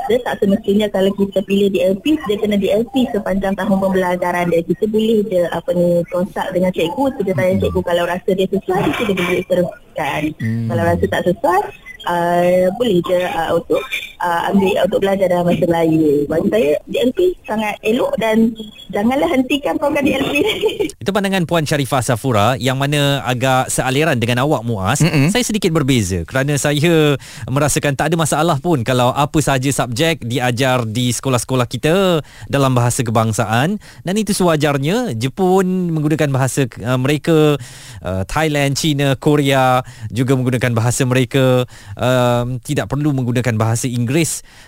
dia 0.06 0.18
tak 0.22 0.38
semestinya 0.42 0.86
kalau 0.92 1.10
kita 1.16 1.40
pilih 1.46 1.72
DLP 1.72 2.20
dia 2.28 2.36
kena 2.38 2.56
DLP 2.60 3.10
sepanjang 3.10 3.56
tahun 3.56 3.78
pembelajaran 3.80 4.52
dia. 4.52 4.62
Kita 4.62 4.84
boleh 4.86 5.24
je 5.26 5.42
apa 5.50 5.70
ni 5.74 6.04
konsul 6.12 6.46
dengan 6.54 6.70
cikgu. 6.70 7.04
Kita 7.18 7.30
tanya 7.34 7.54
cikgu 7.58 7.80
kalau 7.82 8.04
rasa 8.06 8.30
dia 8.36 8.46
sesuai 8.46 8.80
kita 8.94 9.12
boleh 9.16 9.42
teruskan. 9.48 10.22
Hmm. 10.40 10.72
kalau 10.72 10.82
rasa 10.88 11.04
tak 11.04 11.22
sesuai 11.28 11.62
uh, 12.08 12.66
boleh 12.78 12.98
je 13.04 13.20
uh, 13.28 13.50
untuk 13.54 13.82
uh, 14.22 14.48
ambil 14.54 14.76
untuk 14.86 14.98
belajar 15.02 15.26
dalam 15.26 15.44
bahasa 15.50 15.66
Melayu. 15.66 16.24
Bagi 16.30 16.48
saya 16.48 16.70
DLP 16.86 17.18
sangat 17.42 17.74
elok 17.82 18.14
dan 18.22 18.54
janganlah 18.94 19.28
hentikan 19.28 19.74
program 19.76 20.06
DLP. 20.06 20.34
Itu 21.02 21.10
pandangan 21.10 21.44
Puan 21.44 21.66
Sharifah 21.66 22.00
Safura 22.00 22.54
yang 22.56 22.78
mana 22.78 23.20
agak 23.26 23.68
sealiran 23.68 24.16
dengan 24.16 24.46
awak 24.46 24.62
Muaz. 24.62 25.02
Mm-hmm. 25.02 25.34
Saya 25.34 25.44
sedikit 25.44 25.74
berbeza 25.74 26.22
kerana 26.22 26.54
saya 26.54 27.18
merasakan 27.50 27.98
tak 27.98 28.14
ada 28.14 28.16
masalah 28.16 28.56
pun 28.62 28.86
kalau 28.86 29.10
apa 29.10 29.38
sahaja 29.42 29.68
subjek 29.74 30.22
diajar 30.22 30.86
di 30.86 31.10
sekolah-sekolah 31.10 31.66
kita 31.66 32.22
dalam 32.46 32.72
bahasa 32.72 33.02
kebangsaan 33.02 33.82
dan 34.06 34.14
itu 34.14 34.30
sewajarnya 34.30 35.18
Jepun 35.18 35.90
menggunakan 35.90 36.30
bahasa 36.30 36.70
uh, 36.86 36.98
mereka 37.00 37.58
uh, 38.04 38.22
Thailand, 38.30 38.78
China, 38.78 39.18
Korea 39.18 39.82
juga 40.12 40.38
menggunakan 40.38 40.72
bahasa 40.76 41.02
mereka 41.02 41.66
um, 41.98 42.62
tidak 42.62 42.86
perlu 42.86 43.10
menggunakan 43.10 43.58
bahasa 43.58 43.90
Inggeris. 43.90 44.11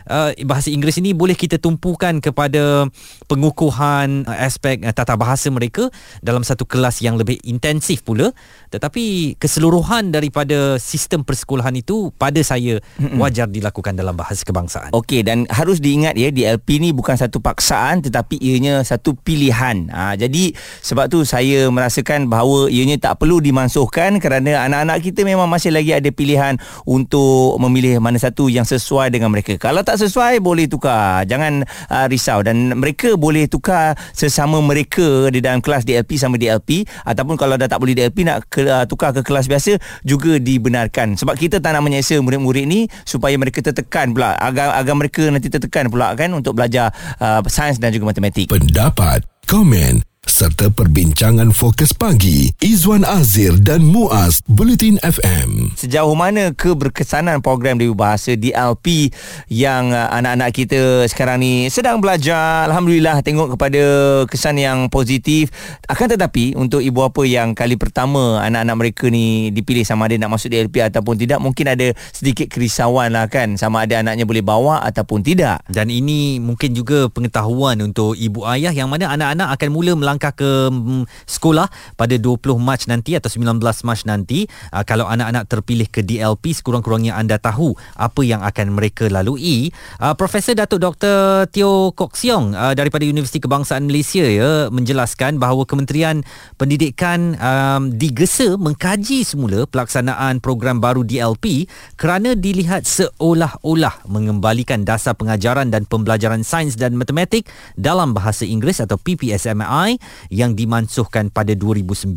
Uh, 0.09 0.33
bahasa 0.49 0.73
Inggeris 0.73 1.01
ini 1.01 1.13
boleh 1.13 1.37
kita 1.37 1.61
tumpukan 1.61 2.19
kepada 2.25 2.89
pengukuhan 3.29 4.25
uh, 4.25 4.45
aspek 4.45 4.81
uh, 4.85 4.93
tata 4.97 5.15
bahasa 5.21 5.53
mereka 5.53 5.93
dalam 6.25 6.41
satu 6.41 6.65
kelas 6.65 7.05
yang 7.05 7.21
lebih 7.21 7.37
intensif 7.45 8.01
pula. 8.01 8.33
Tetapi 8.75 9.37
keseluruhan 9.39 10.11
daripada 10.11 10.77
sistem 10.83 11.23
persekolahan 11.23 11.75
itu 11.79 12.11
pada 12.15 12.41
saya 12.43 12.83
wajar 13.21 13.47
dilakukan 13.47 13.95
dalam 13.95 14.19
bahasa 14.19 14.43
kebangsaan. 14.43 14.91
Okey 14.91 15.23
dan 15.23 15.47
harus 15.49 15.79
diingat 15.79 16.19
ya 16.19 16.35
DLP 16.35 16.83
ni 16.83 16.91
bukan 16.91 17.15
satu 17.15 17.39
paksaan 17.39 18.03
tetapi 18.03 18.37
ianya 18.43 18.83
satu 18.83 19.15
pilihan. 19.15 19.89
Ha, 19.95 20.19
jadi 20.19 20.53
sebab 20.83 21.09
tu 21.09 21.23
saya 21.23 21.71
merasakan 21.71 22.27
bahawa 22.27 22.67
ianya 22.69 22.99
tak 22.99 23.23
perlu 23.23 23.39
dimansuhkan 23.39 24.19
kerana 24.19 24.67
anak-anak 24.67 24.99
kita 25.01 25.23
memang 25.23 25.47
masih 25.47 25.71
lagi 25.71 25.95
ada 25.95 26.11
pilihan 26.11 26.59
untuk 26.85 27.15
untuk 27.15 27.61
memilih 27.63 28.03
mana 28.03 28.19
satu 28.19 28.51
yang 28.51 28.67
sesuai 28.67 29.13
dengan 29.13 29.31
mereka. 29.31 29.55
Kalau 29.61 29.87
tak 29.87 30.03
sesuai 30.03 30.43
boleh 30.43 30.67
tukar. 30.67 31.23
Jangan 31.29 31.63
uh, 31.93 32.07
risau 32.11 32.43
dan 32.43 32.75
mereka 32.75 33.15
boleh 33.15 33.47
tukar 33.47 33.95
sesama 34.11 34.59
mereka 34.59 35.31
di 35.31 35.39
dalam 35.39 35.63
kelas 35.63 35.87
DLP 35.87 36.19
sama 36.19 36.35
DLP 36.41 36.83
ataupun 37.07 37.39
kalau 37.39 37.55
dah 37.55 37.69
tak 37.71 37.79
boleh 37.79 37.95
DLP 37.95 38.27
nak 38.27 38.51
ke, 38.51 38.64
uh, 38.67 38.85
tukar 38.89 39.13
ke 39.13 39.21
kelas 39.21 39.47
biasa 39.47 39.77
juga 40.07 40.41
dibenarkan. 40.41 41.17
Sebab 41.21 41.35
kita 41.37 41.61
tak 41.61 41.77
nak 41.77 41.83
menyeksa 41.85 42.19
murid-murid 42.21 42.65
ni 42.65 42.87
supaya 43.05 43.37
mereka 43.37 43.61
tertekan 43.61 44.13
pula 44.17 44.37
agar 44.39 44.77
agar 44.79 44.95
mereka 44.97 45.29
nanti 45.29 45.53
tertekan 45.53 45.93
pula 45.93 46.13
kan 46.17 46.33
untuk 46.33 46.57
belajar 46.57 46.93
uh, 47.21 47.45
sains 47.47 47.77
dan 47.77 47.93
juga 47.93 48.11
matematik. 48.11 48.49
Pendapat, 48.49 49.25
komen 49.45 50.14
serta 50.25 50.67
perbincangan 50.67 51.55
fokus 51.55 51.95
pagi 51.95 52.51
Izwan 52.59 53.07
Azir 53.07 53.55
dan 53.63 53.87
Muaz 53.87 54.43
Bulletin 54.51 54.99
FM. 54.99 55.79
Sejauh 55.79 56.17
mana 56.19 56.51
keberkesanan 56.51 57.39
program 57.39 57.79
Dewi 57.79 57.95
Bahasa 57.95 58.35
DLP 58.35 59.15
yang 59.47 59.95
uh, 59.95 60.11
anak-anak 60.11 60.51
kita 60.51 60.81
sekarang 61.07 61.39
ni 61.39 61.55
sedang 61.71 62.03
belajar 62.03 62.67
alhamdulillah 62.67 63.23
tengok 63.23 63.55
kepada 63.55 63.83
kesan 64.27 64.59
yang 64.59 64.91
positif. 64.91 65.55
Akan 65.87 66.11
tetapi 66.11 66.59
untuk 66.59 66.83
ibu 66.83 67.07
apa 67.07 67.23
yang 67.23 67.55
kali 67.55 67.79
pertama 67.79 68.43
anak-anak 68.43 68.77
mereka 68.77 69.05
ni 69.13 69.55
dipilih 69.55 69.87
sama 69.87 70.11
ada 70.11 70.19
nak 70.19 70.35
masuk 70.35 70.51
DLP 70.51 70.83
ataupun 70.83 71.15
tidak 71.15 71.39
mungkin 71.39 71.71
ada 71.71 71.95
sedikit 72.11 72.51
kerisauan 72.51 73.15
lah 73.15 73.31
kan 73.31 73.55
sama 73.55 73.87
ada 73.87 74.03
anaknya 74.03 74.27
boleh 74.27 74.43
bawa 74.43 74.83
ataupun 74.83 75.23
tidak. 75.23 75.63
Dan 75.71 75.95
ini 75.95 76.43
mungkin 76.43 76.75
juga 76.75 77.07
pengetahuan 77.07 77.79
untuk 77.79 78.19
ibu 78.19 78.43
ayah 78.51 78.75
yang 78.75 78.91
mana 78.91 79.15
anak-anak 79.15 79.55
akan 79.55 79.69
mula 79.71 79.93
melangkah 79.95 80.14
melangkah 80.15 80.31
ke 80.31 80.71
mm, 80.71 81.11
sekolah 81.27 81.67
pada 81.99 82.15
20 82.15 82.39
Mac 82.63 82.87
nanti 82.87 83.19
atau 83.19 83.27
19 83.27 83.59
Mac 83.59 84.01
nanti? 84.07 84.47
Uh, 84.71 84.87
kalau 84.87 85.11
anak-anak 85.11 85.51
terpilih 85.51 85.91
ke 85.91 86.07
DLP 86.07 86.55
sekurang-kurangnya 86.55 87.19
anda 87.19 87.43
tahu 87.43 87.75
apa 87.99 88.23
yang 88.23 88.47
akan 88.47 88.79
mereka 88.79 89.11
lalui. 89.11 89.75
Uh, 89.99 90.15
Profesor 90.15 90.55
Datuk 90.55 90.79
Dr 90.79 91.51
Teo 91.51 91.91
Kok 91.91 92.15
Siong 92.15 92.55
uh, 92.55 92.79
daripada 92.79 93.03
Universiti 93.03 93.43
Kebangsaan 93.43 93.91
Malaysia 93.91 94.23
ya 94.23 94.71
menjelaskan 94.71 95.43
bahawa 95.43 95.67
Kementerian 95.67 96.23
Pendidikan 96.55 97.35
um, 97.43 97.91
digesa 97.91 98.55
mengkaji 98.55 99.27
semula 99.27 99.67
pelaksanaan 99.67 100.39
program 100.39 100.79
baru 100.79 101.03
DLP 101.03 101.67
kerana 101.99 102.39
dilihat 102.39 102.87
seolah-olah 102.87 104.07
mengembalikan 104.07 104.87
dasar 104.87 105.19
pengajaran 105.19 105.75
dan 105.75 105.83
pembelajaran 105.91 106.47
sains 106.47 106.79
dan 106.79 106.95
matematik 106.95 107.51
dalam 107.75 108.15
bahasa 108.15 108.47
Inggeris 108.47 108.79
atau 108.79 109.01
PPSMI 109.01 110.04
yang 110.29 110.57
dimansuhkan 110.59 111.31
pada 111.31 111.53
2009 111.57 112.15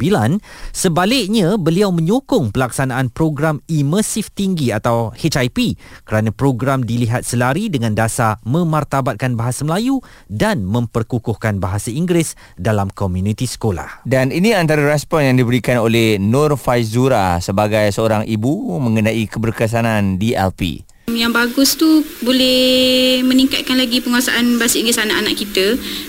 sebaliknya 0.73 1.55
beliau 1.55 1.89
menyokong 1.93 2.51
pelaksanaan 2.51 3.11
program 3.11 3.59
imersif 3.69 4.29
tinggi 4.33 4.73
atau 4.73 5.11
HIP 5.15 5.79
kerana 6.03 6.33
program 6.33 6.83
dilihat 6.83 7.23
selari 7.23 7.71
dengan 7.71 7.93
dasar 7.95 8.39
memartabatkan 8.43 9.35
bahasa 9.37 9.63
Melayu 9.63 9.99
dan 10.27 10.65
memperkukuhkan 10.65 11.57
bahasa 11.57 11.89
Inggeris 11.93 12.37
dalam 12.59 12.91
komuniti 12.91 13.45
sekolah. 13.45 14.03
Dan 14.03 14.33
ini 14.33 14.51
antara 14.51 14.83
respon 14.83 15.27
yang 15.27 15.35
diberikan 15.39 15.79
oleh 15.81 16.17
Nur 16.17 16.55
Faizura 16.59 17.39
sebagai 17.39 17.89
seorang 17.93 18.25
ibu 18.25 18.77
mengenai 18.81 19.23
keberkesanan 19.29 20.19
DLP 20.19 20.83
yang 21.17 21.33
bagus 21.33 21.73
tu 21.75 22.05
boleh 22.21 23.19
meningkatkan 23.25 23.75
lagi 23.75 23.99
penguasaan 23.99 24.61
bahasa 24.61 24.77
Inggeris 24.77 25.01
anak-anak 25.01 25.35
kita. 25.35 25.65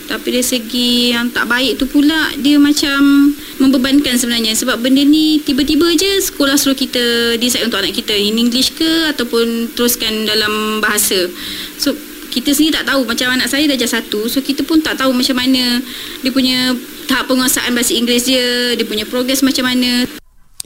Tapi 0.07 0.29
dari 0.31 0.47
segi 0.47 1.17
yang 1.17 1.33
tak 1.33 1.49
baik 1.49 1.81
tu 1.81 1.89
pula 1.89 2.31
dia 2.39 2.61
macam 2.61 3.33
membebankan 3.59 4.15
sebenarnya 4.15 4.55
sebab 4.55 4.79
benda 4.79 5.03
ni 5.03 5.41
tiba-tiba 5.43 5.91
je 5.97 6.23
sekolah 6.23 6.55
suruh 6.55 6.77
kita 6.77 7.35
decide 7.41 7.67
untuk 7.67 7.83
anak 7.83 7.97
kita 7.97 8.15
in 8.15 8.39
English 8.39 8.77
ke 8.77 9.11
ataupun 9.11 9.73
teruskan 9.73 10.29
dalam 10.29 10.79
bahasa. 10.85 11.27
So 11.81 11.97
kita 12.29 12.53
sendiri 12.53 12.79
tak 12.79 12.93
tahu 12.93 13.09
macam 13.09 13.35
anak 13.35 13.49
saya 13.49 13.65
dah 13.65 13.75
darjah 13.75 13.99
satu 13.99 14.29
so 14.29 14.45
kita 14.45 14.61
pun 14.63 14.85
tak 14.85 15.01
tahu 15.01 15.17
macam 15.17 15.41
mana 15.41 15.81
dia 16.21 16.31
punya 16.31 16.77
tahap 17.09 17.27
penguasaan 17.33 17.73
bahasa 17.73 17.97
Inggeris 17.97 18.29
dia, 18.29 18.77
dia 18.77 18.85
punya 18.85 19.09
progress 19.09 19.41
macam 19.41 19.67
mana. 19.67 20.05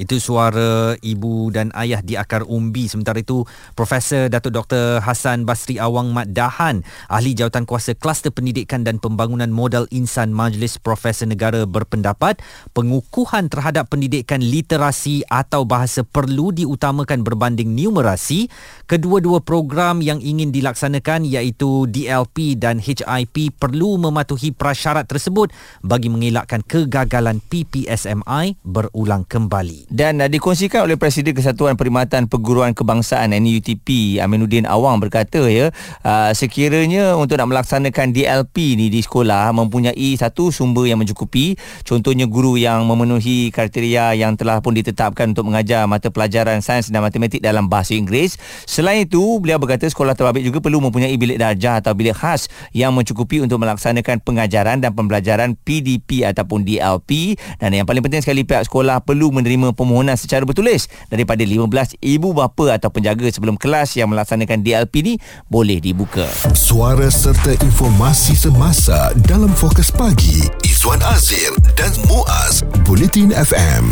Itu 0.01 0.17
suara 0.17 0.97
ibu 1.05 1.53
dan 1.53 1.69
ayah 1.77 2.01
di 2.01 2.17
akar 2.17 2.49
umbi. 2.49 2.89
Sementara 2.89 3.21
itu, 3.21 3.45
Profesor 3.77 4.33
Datuk 4.33 4.57
Dr. 4.57 5.05
Hassan 5.05 5.45
Basri 5.45 5.77
Awang 5.77 6.17
Mat 6.17 6.33
Dahan, 6.33 6.81
Ahli 7.13 7.37
Jawatan 7.37 7.69
Kuasa 7.69 7.93
Kluster 7.93 8.33
Pendidikan 8.33 8.89
dan 8.89 8.97
Pembangunan 8.97 9.53
Modal 9.53 9.85
Insan 9.93 10.33
Majlis 10.33 10.81
Profesor 10.81 11.29
Negara 11.29 11.69
berpendapat 11.69 12.41
pengukuhan 12.73 13.53
terhadap 13.53 13.93
pendidikan 13.93 14.41
literasi 14.41 15.29
atau 15.29 15.69
bahasa 15.69 16.01
perlu 16.09 16.57
diutamakan 16.57 17.21
berbanding 17.21 17.77
numerasi. 17.77 18.49
Kedua-dua 18.89 19.45
program 19.45 20.01
yang 20.01 20.25
ingin 20.25 20.57
dilaksanakan 20.57 21.29
iaitu 21.29 21.85
DLP 21.93 22.57
dan 22.57 22.81
HIP 22.81 23.61
perlu 23.61 24.01
mematuhi 24.01 24.57
prasyarat 24.57 25.05
tersebut 25.05 25.53
bagi 25.85 26.09
mengelakkan 26.09 26.65
kegagalan 26.65 27.45
PPSMI 27.45 28.57
berulang 28.65 29.29
kembali. 29.29 29.83
Dan 29.93 30.25
uh, 30.25 30.29
dikongsikan 30.33 30.89
oleh 30.89 30.97
Presiden 30.97 31.37
Kesatuan 31.37 31.77
Perkhidmatan 31.77 32.25
Perguruan 32.25 32.73
Kebangsaan 32.73 33.37
NUTP 33.37 34.17
Aminuddin 34.25 34.65
Awang 34.65 35.05
berkata 35.05 35.45
ya 35.53 35.69
uh, 36.01 36.33
sekiranya 36.33 37.13
untuk 37.21 37.37
nak 37.37 37.53
melaksanakan 37.53 38.17
DLP 38.17 38.81
ni 38.81 38.89
di 38.89 39.05
sekolah 39.05 39.53
mempunyai 39.53 40.17
satu 40.17 40.49
sumber 40.49 40.89
yang 40.89 40.97
mencukupi 40.97 41.61
contohnya 41.85 42.25
guru 42.25 42.57
yang 42.57 42.89
memenuhi 42.89 43.53
kriteria 43.53 44.17
yang 44.17 44.33
telah 44.33 44.65
pun 44.65 44.73
ditetapkan 44.73 45.37
untuk 45.37 45.53
mengajar 45.53 45.85
mata 45.85 46.09
pelajaran 46.09 46.65
sains 46.65 46.89
dan 46.89 47.05
matematik 47.05 47.45
dalam 47.45 47.69
bahasa 47.69 47.93
Inggeris. 47.93 48.41
Selain 48.65 49.05
itu 49.05 49.21
beliau 49.45 49.61
berkata 49.61 49.85
sekolah 49.85 50.17
terbabit 50.17 50.49
juga 50.49 50.65
perlu 50.65 50.81
mempunyai 50.81 51.13
bilik 51.21 51.37
darjah 51.37 51.85
atau 51.85 51.93
bilik 51.93 52.17
khas 52.17 52.49
yang 52.73 52.97
mencukupi 52.97 53.45
untuk 53.45 53.61
melaksanakan 53.61 54.25
pengajaran 54.25 54.81
dan 54.81 54.97
pembelajaran 54.97 55.53
PDP 55.53 56.25
ataupun 56.25 56.65
DLP 56.65 57.37
dan 57.61 57.77
yang 57.77 57.85
paling 57.85 58.01
penting 58.01 58.25
sekali 58.25 58.49
pihak 58.49 58.65
sekolah 58.65 59.05
perlu 59.05 59.29
menerima 59.29 59.77
permohonan 59.83 60.15
secara 60.15 60.47
bertulis 60.47 60.87
daripada 61.11 61.43
15 61.43 61.99
ibu 61.99 62.31
bapa 62.31 62.79
atau 62.79 62.95
penjaga 62.95 63.27
sebelum 63.27 63.59
kelas 63.59 63.99
yang 63.99 64.07
melaksanakan 64.07 64.63
DLP 64.63 64.95
ni 65.03 65.15
boleh 65.51 65.83
dibuka. 65.83 66.31
Suara 66.55 67.11
serta 67.11 67.59
informasi 67.59 68.39
semasa 68.39 69.11
dalam 69.27 69.51
fokus 69.51 69.91
pagi 69.91 70.47
Izwan 70.63 71.03
Azir 71.11 71.51
dan 71.75 71.91
Muaz 72.07 72.63
Bulletin 72.87 73.35
FM 73.35 73.91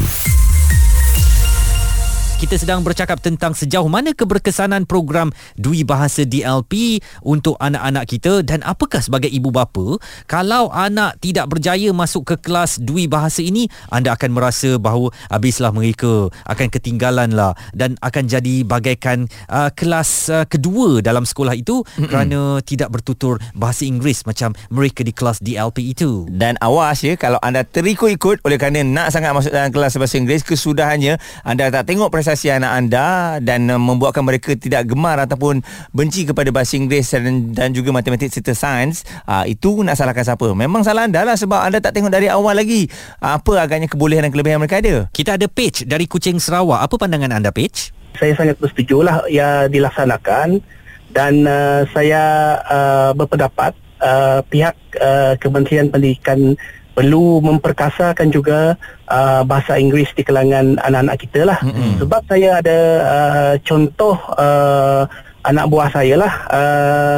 kita 2.41 2.57
sedang 2.57 2.81
bercakap 2.81 3.21
tentang 3.21 3.53
sejauh 3.53 3.85
mana 3.85 4.17
keberkesanan 4.17 4.89
program 4.89 5.29
Dui 5.61 5.85
Bahasa 5.85 6.25
DLP 6.25 7.05
untuk 7.21 7.53
anak-anak 7.61 8.09
kita 8.09 8.41
dan 8.41 8.65
apakah 8.65 9.05
sebagai 9.05 9.29
ibu 9.29 9.53
bapa 9.53 10.01
kalau 10.25 10.73
anak 10.73 11.21
tidak 11.21 11.53
berjaya 11.53 11.93
masuk 11.93 12.33
ke 12.33 12.41
kelas 12.41 12.81
Dui 12.81 13.13
Bahasa 13.13 13.45
ini 13.45 13.69
anda 13.93 14.17
akan 14.17 14.33
merasa 14.33 14.81
bahawa 14.81 15.13
habislah 15.29 15.69
mereka 15.69 16.33
akan 16.49 16.73
ketinggalan 16.73 17.37
lah 17.37 17.53
dan 17.77 18.01
akan 18.01 18.25
jadi 18.25 18.65
bagaikan 18.65 19.29
uh, 19.53 19.69
kelas 19.77 20.33
uh, 20.33 20.49
kedua 20.49 21.05
dalam 21.05 21.29
sekolah 21.29 21.53
itu 21.53 21.85
mm-hmm. 21.85 22.09
kerana 22.09 22.65
tidak 22.65 22.89
bertutur 22.89 23.37
bahasa 23.53 23.85
Inggeris 23.85 24.25
macam 24.25 24.57
mereka 24.73 25.05
di 25.05 25.13
kelas 25.13 25.45
DLP 25.45 25.93
itu 25.93 26.25
dan 26.33 26.57
awas 26.65 27.05
ya 27.05 27.21
kalau 27.21 27.37
anda 27.45 27.69
terikut-ikut 27.69 28.41
oleh 28.49 28.57
kerana 28.57 28.81
nak 28.81 29.13
sangat 29.13 29.37
masuk 29.37 29.53
dalam 29.53 29.69
kelas 29.69 30.01
bahasa 30.01 30.17
Inggeris 30.17 30.41
kesudahannya 30.41 31.21
anda 31.45 31.69
tak 31.69 31.85
tengok 31.85 32.09
prestasi 32.09 32.30
prestasi 32.31 32.55
anak 32.55 32.71
anda 32.79 33.07
dan 33.43 33.67
uh, 33.67 33.75
membuatkan 33.75 34.23
mereka 34.23 34.55
tidak 34.55 34.87
gemar 34.87 35.19
ataupun 35.19 35.67
benci 35.91 36.23
kepada 36.23 36.55
bahasa 36.55 36.79
Inggeris 36.79 37.11
dan, 37.11 37.51
dan 37.51 37.75
juga 37.75 37.91
matematik 37.91 38.31
serta 38.31 38.55
sains 38.55 39.03
uh, 39.27 39.43
itu 39.51 39.83
nak 39.83 39.99
salahkan 39.99 40.23
siapa? 40.23 40.47
Memang 40.55 40.87
salah 40.87 41.11
anda 41.11 41.27
lah 41.27 41.35
sebab 41.35 41.59
anda 41.59 41.83
tak 41.83 41.99
tengok 41.99 42.15
dari 42.15 42.31
awal 42.31 42.55
lagi. 42.55 42.87
Apa 43.19 43.67
agaknya 43.67 43.91
kebolehan 43.91 44.23
dan 44.23 44.31
kelebihan 44.31 44.63
mereka 44.63 44.79
ada? 44.79 45.11
Kita 45.11 45.35
ada 45.35 45.51
page 45.51 45.83
dari 45.91 46.07
Kuching 46.07 46.39
Sarawak. 46.39 46.87
Apa 46.87 47.03
pandangan 47.03 47.35
anda 47.35 47.51
page 47.51 47.91
saya 48.15 48.39
sangat 48.39 48.63
bersetuju 48.63 49.03
lah 49.03 49.27
ya 49.27 49.67
dilaksanakan 49.67 50.63
dan 51.11 51.43
uh, 51.51 51.83
saya 51.91 52.23
uh, 52.63 53.11
berpendapat 53.11 53.75
uh, 53.99 54.39
pihak 54.47 54.79
uh, 55.03 55.35
Kementerian 55.43 55.91
Pendidikan 55.91 56.55
perlu 57.01 57.41
memperkasakan 57.41 58.29
juga 58.29 58.77
uh, 59.09 59.41
bahasa 59.49 59.81
Inggeris 59.81 60.13
di 60.13 60.21
kalangan 60.21 60.77
anak-anak 60.85 61.17
kita 61.17 61.49
lah. 61.49 61.57
Mm-hmm. 61.65 61.97
Sebab 62.05 62.23
saya 62.29 62.61
ada 62.61 62.79
uh, 63.01 63.55
contoh 63.65 64.21
uh, 64.37 65.09
anak 65.49 65.65
buah 65.73 65.89
saya 65.89 66.21
lah 66.21 66.35
uh, 66.53 67.17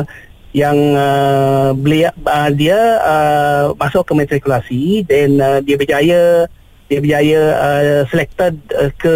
yang 0.54 0.78
uh, 0.94 1.74
belia, 1.74 2.14
uh, 2.14 2.46
dia 2.54 2.78
uh, 3.02 3.74
masuk 3.74 4.06
ke 4.06 4.12
matrikulasi 4.14 5.02
dan 5.02 5.42
uh, 5.42 5.58
dia 5.58 5.74
berjaya 5.74 6.46
dia 6.86 6.98
berjaya 7.02 7.40
uh, 7.58 8.06
selected 8.06 8.54
uh, 8.78 8.94
ke 8.94 9.14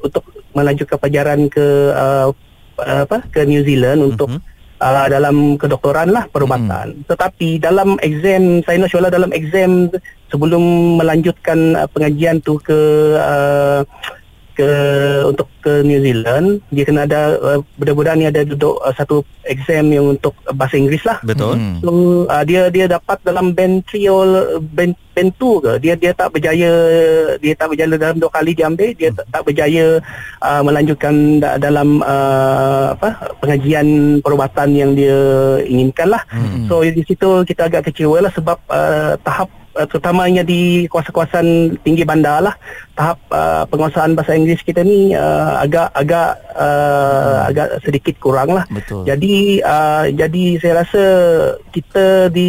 untuk 0.00 0.24
melanjutkan 0.56 0.96
pelajaran 0.96 1.52
ke 1.52 1.92
uh, 1.92 2.32
apa 2.80 3.20
ke 3.28 3.44
New 3.44 3.60
Zealand 3.68 4.00
mm-hmm. 4.00 4.12
untuk 4.16 4.32
uh, 4.80 5.06
dalam 5.08 5.56
kedoktoran 5.56 6.12
lah 6.12 6.28
perubatan. 6.28 6.96
Hmm. 6.96 7.04
Tetapi 7.08 7.60
dalam 7.60 7.96
exam 8.00 8.60
saya 8.64 8.78
nasional 8.80 9.10
dalam 9.12 9.30
exam 9.32 9.92
sebelum 10.28 10.96
melanjutkan 11.00 11.76
uh, 11.76 11.88
pengajian 11.90 12.42
tu 12.42 12.58
ke 12.60 12.78
uh, 13.16 13.82
ke 14.56 14.68
untuk 15.28 15.46
ke 15.60 15.84
New 15.84 16.00
Zealand 16.00 16.64
dia 16.72 16.88
kena 16.88 17.04
ada 17.04 17.36
uh, 17.36 17.58
budak-budak 17.76 18.16
ni 18.16 18.24
ada 18.24 18.40
duduk 18.42 18.80
uh, 18.80 18.94
satu 18.96 19.20
exam 19.44 19.92
yang 19.92 20.16
untuk 20.16 20.32
bahasa 20.56 20.80
Inggeris 20.80 21.04
lah 21.04 21.20
betul 21.20 21.60
hmm. 21.60 21.84
so 21.84 21.90
uh, 22.24 22.42
dia 22.48 22.72
dia 22.72 22.88
dapat 22.88 23.20
dalam 23.20 23.52
band 23.52 23.84
3 23.92 24.08
or 24.08 24.28
band, 24.72 24.96
band 25.12 25.30
2 25.36 25.64
ke 25.64 25.72
dia 25.84 25.94
dia 25.94 26.12
tak 26.16 26.32
berjaya 26.32 26.72
dia 27.36 27.52
tak 27.52 27.68
berjaya 27.68 28.00
dalam 28.00 28.16
dua 28.16 28.30
kali 28.32 28.56
dia 28.56 28.66
ambil 28.72 28.90
dia 28.96 29.12
hmm. 29.12 29.18
tak, 29.20 29.26
tak 29.28 29.42
berjaya 29.44 29.84
uh, 30.40 30.62
melanjutkan 30.64 31.14
da- 31.38 31.60
dalam 31.60 32.00
uh, 32.00 32.96
apa 32.96 33.36
pengajian 33.44 34.18
perubatan 34.24 34.72
yang 34.72 34.90
dia 34.96 35.18
inginkan 35.68 36.08
lah 36.16 36.22
hmm. 36.32 36.72
so 36.72 36.80
di 36.80 37.04
situ 37.04 37.44
kita 37.44 37.68
agak 37.68 37.92
kecewa 37.92 38.24
lah 38.24 38.32
sebab 38.32 38.56
uh, 38.72 39.20
tahap 39.20 39.52
uh, 39.76 39.86
terutamanya 39.86 40.42
di 40.42 40.88
kawasan-kawasan 40.88 41.78
tinggi 41.84 42.02
bandar 42.02 42.40
lah 42.40 42.56
tahap 42.96 43.20
uh, 43.28 43.68
penguasaan 43.68 44.16
bahasa 44.16 44.32
Inggeris 44.32 44.64
kita 44.64 44.80
ni 44.80 45.12
uh, 45.12 45.60
agak 45.60 45.92
agak 45.92 46.40
uh, 46.56 47.44
hmm. 47.44 47.48
agak 47.52 47.68
sedikit 47.84 48.14
kurang 48.18 48.56
lah 48.56 48.64
Betul. 48.72 49.04
jadi 49.04 49.36
uh, 49.62 50.04
jadi 50.10 50.44
saya 50.58 50.74
rasa 50.82 51.04
kita 51.70 52.32
di 52.32 52.48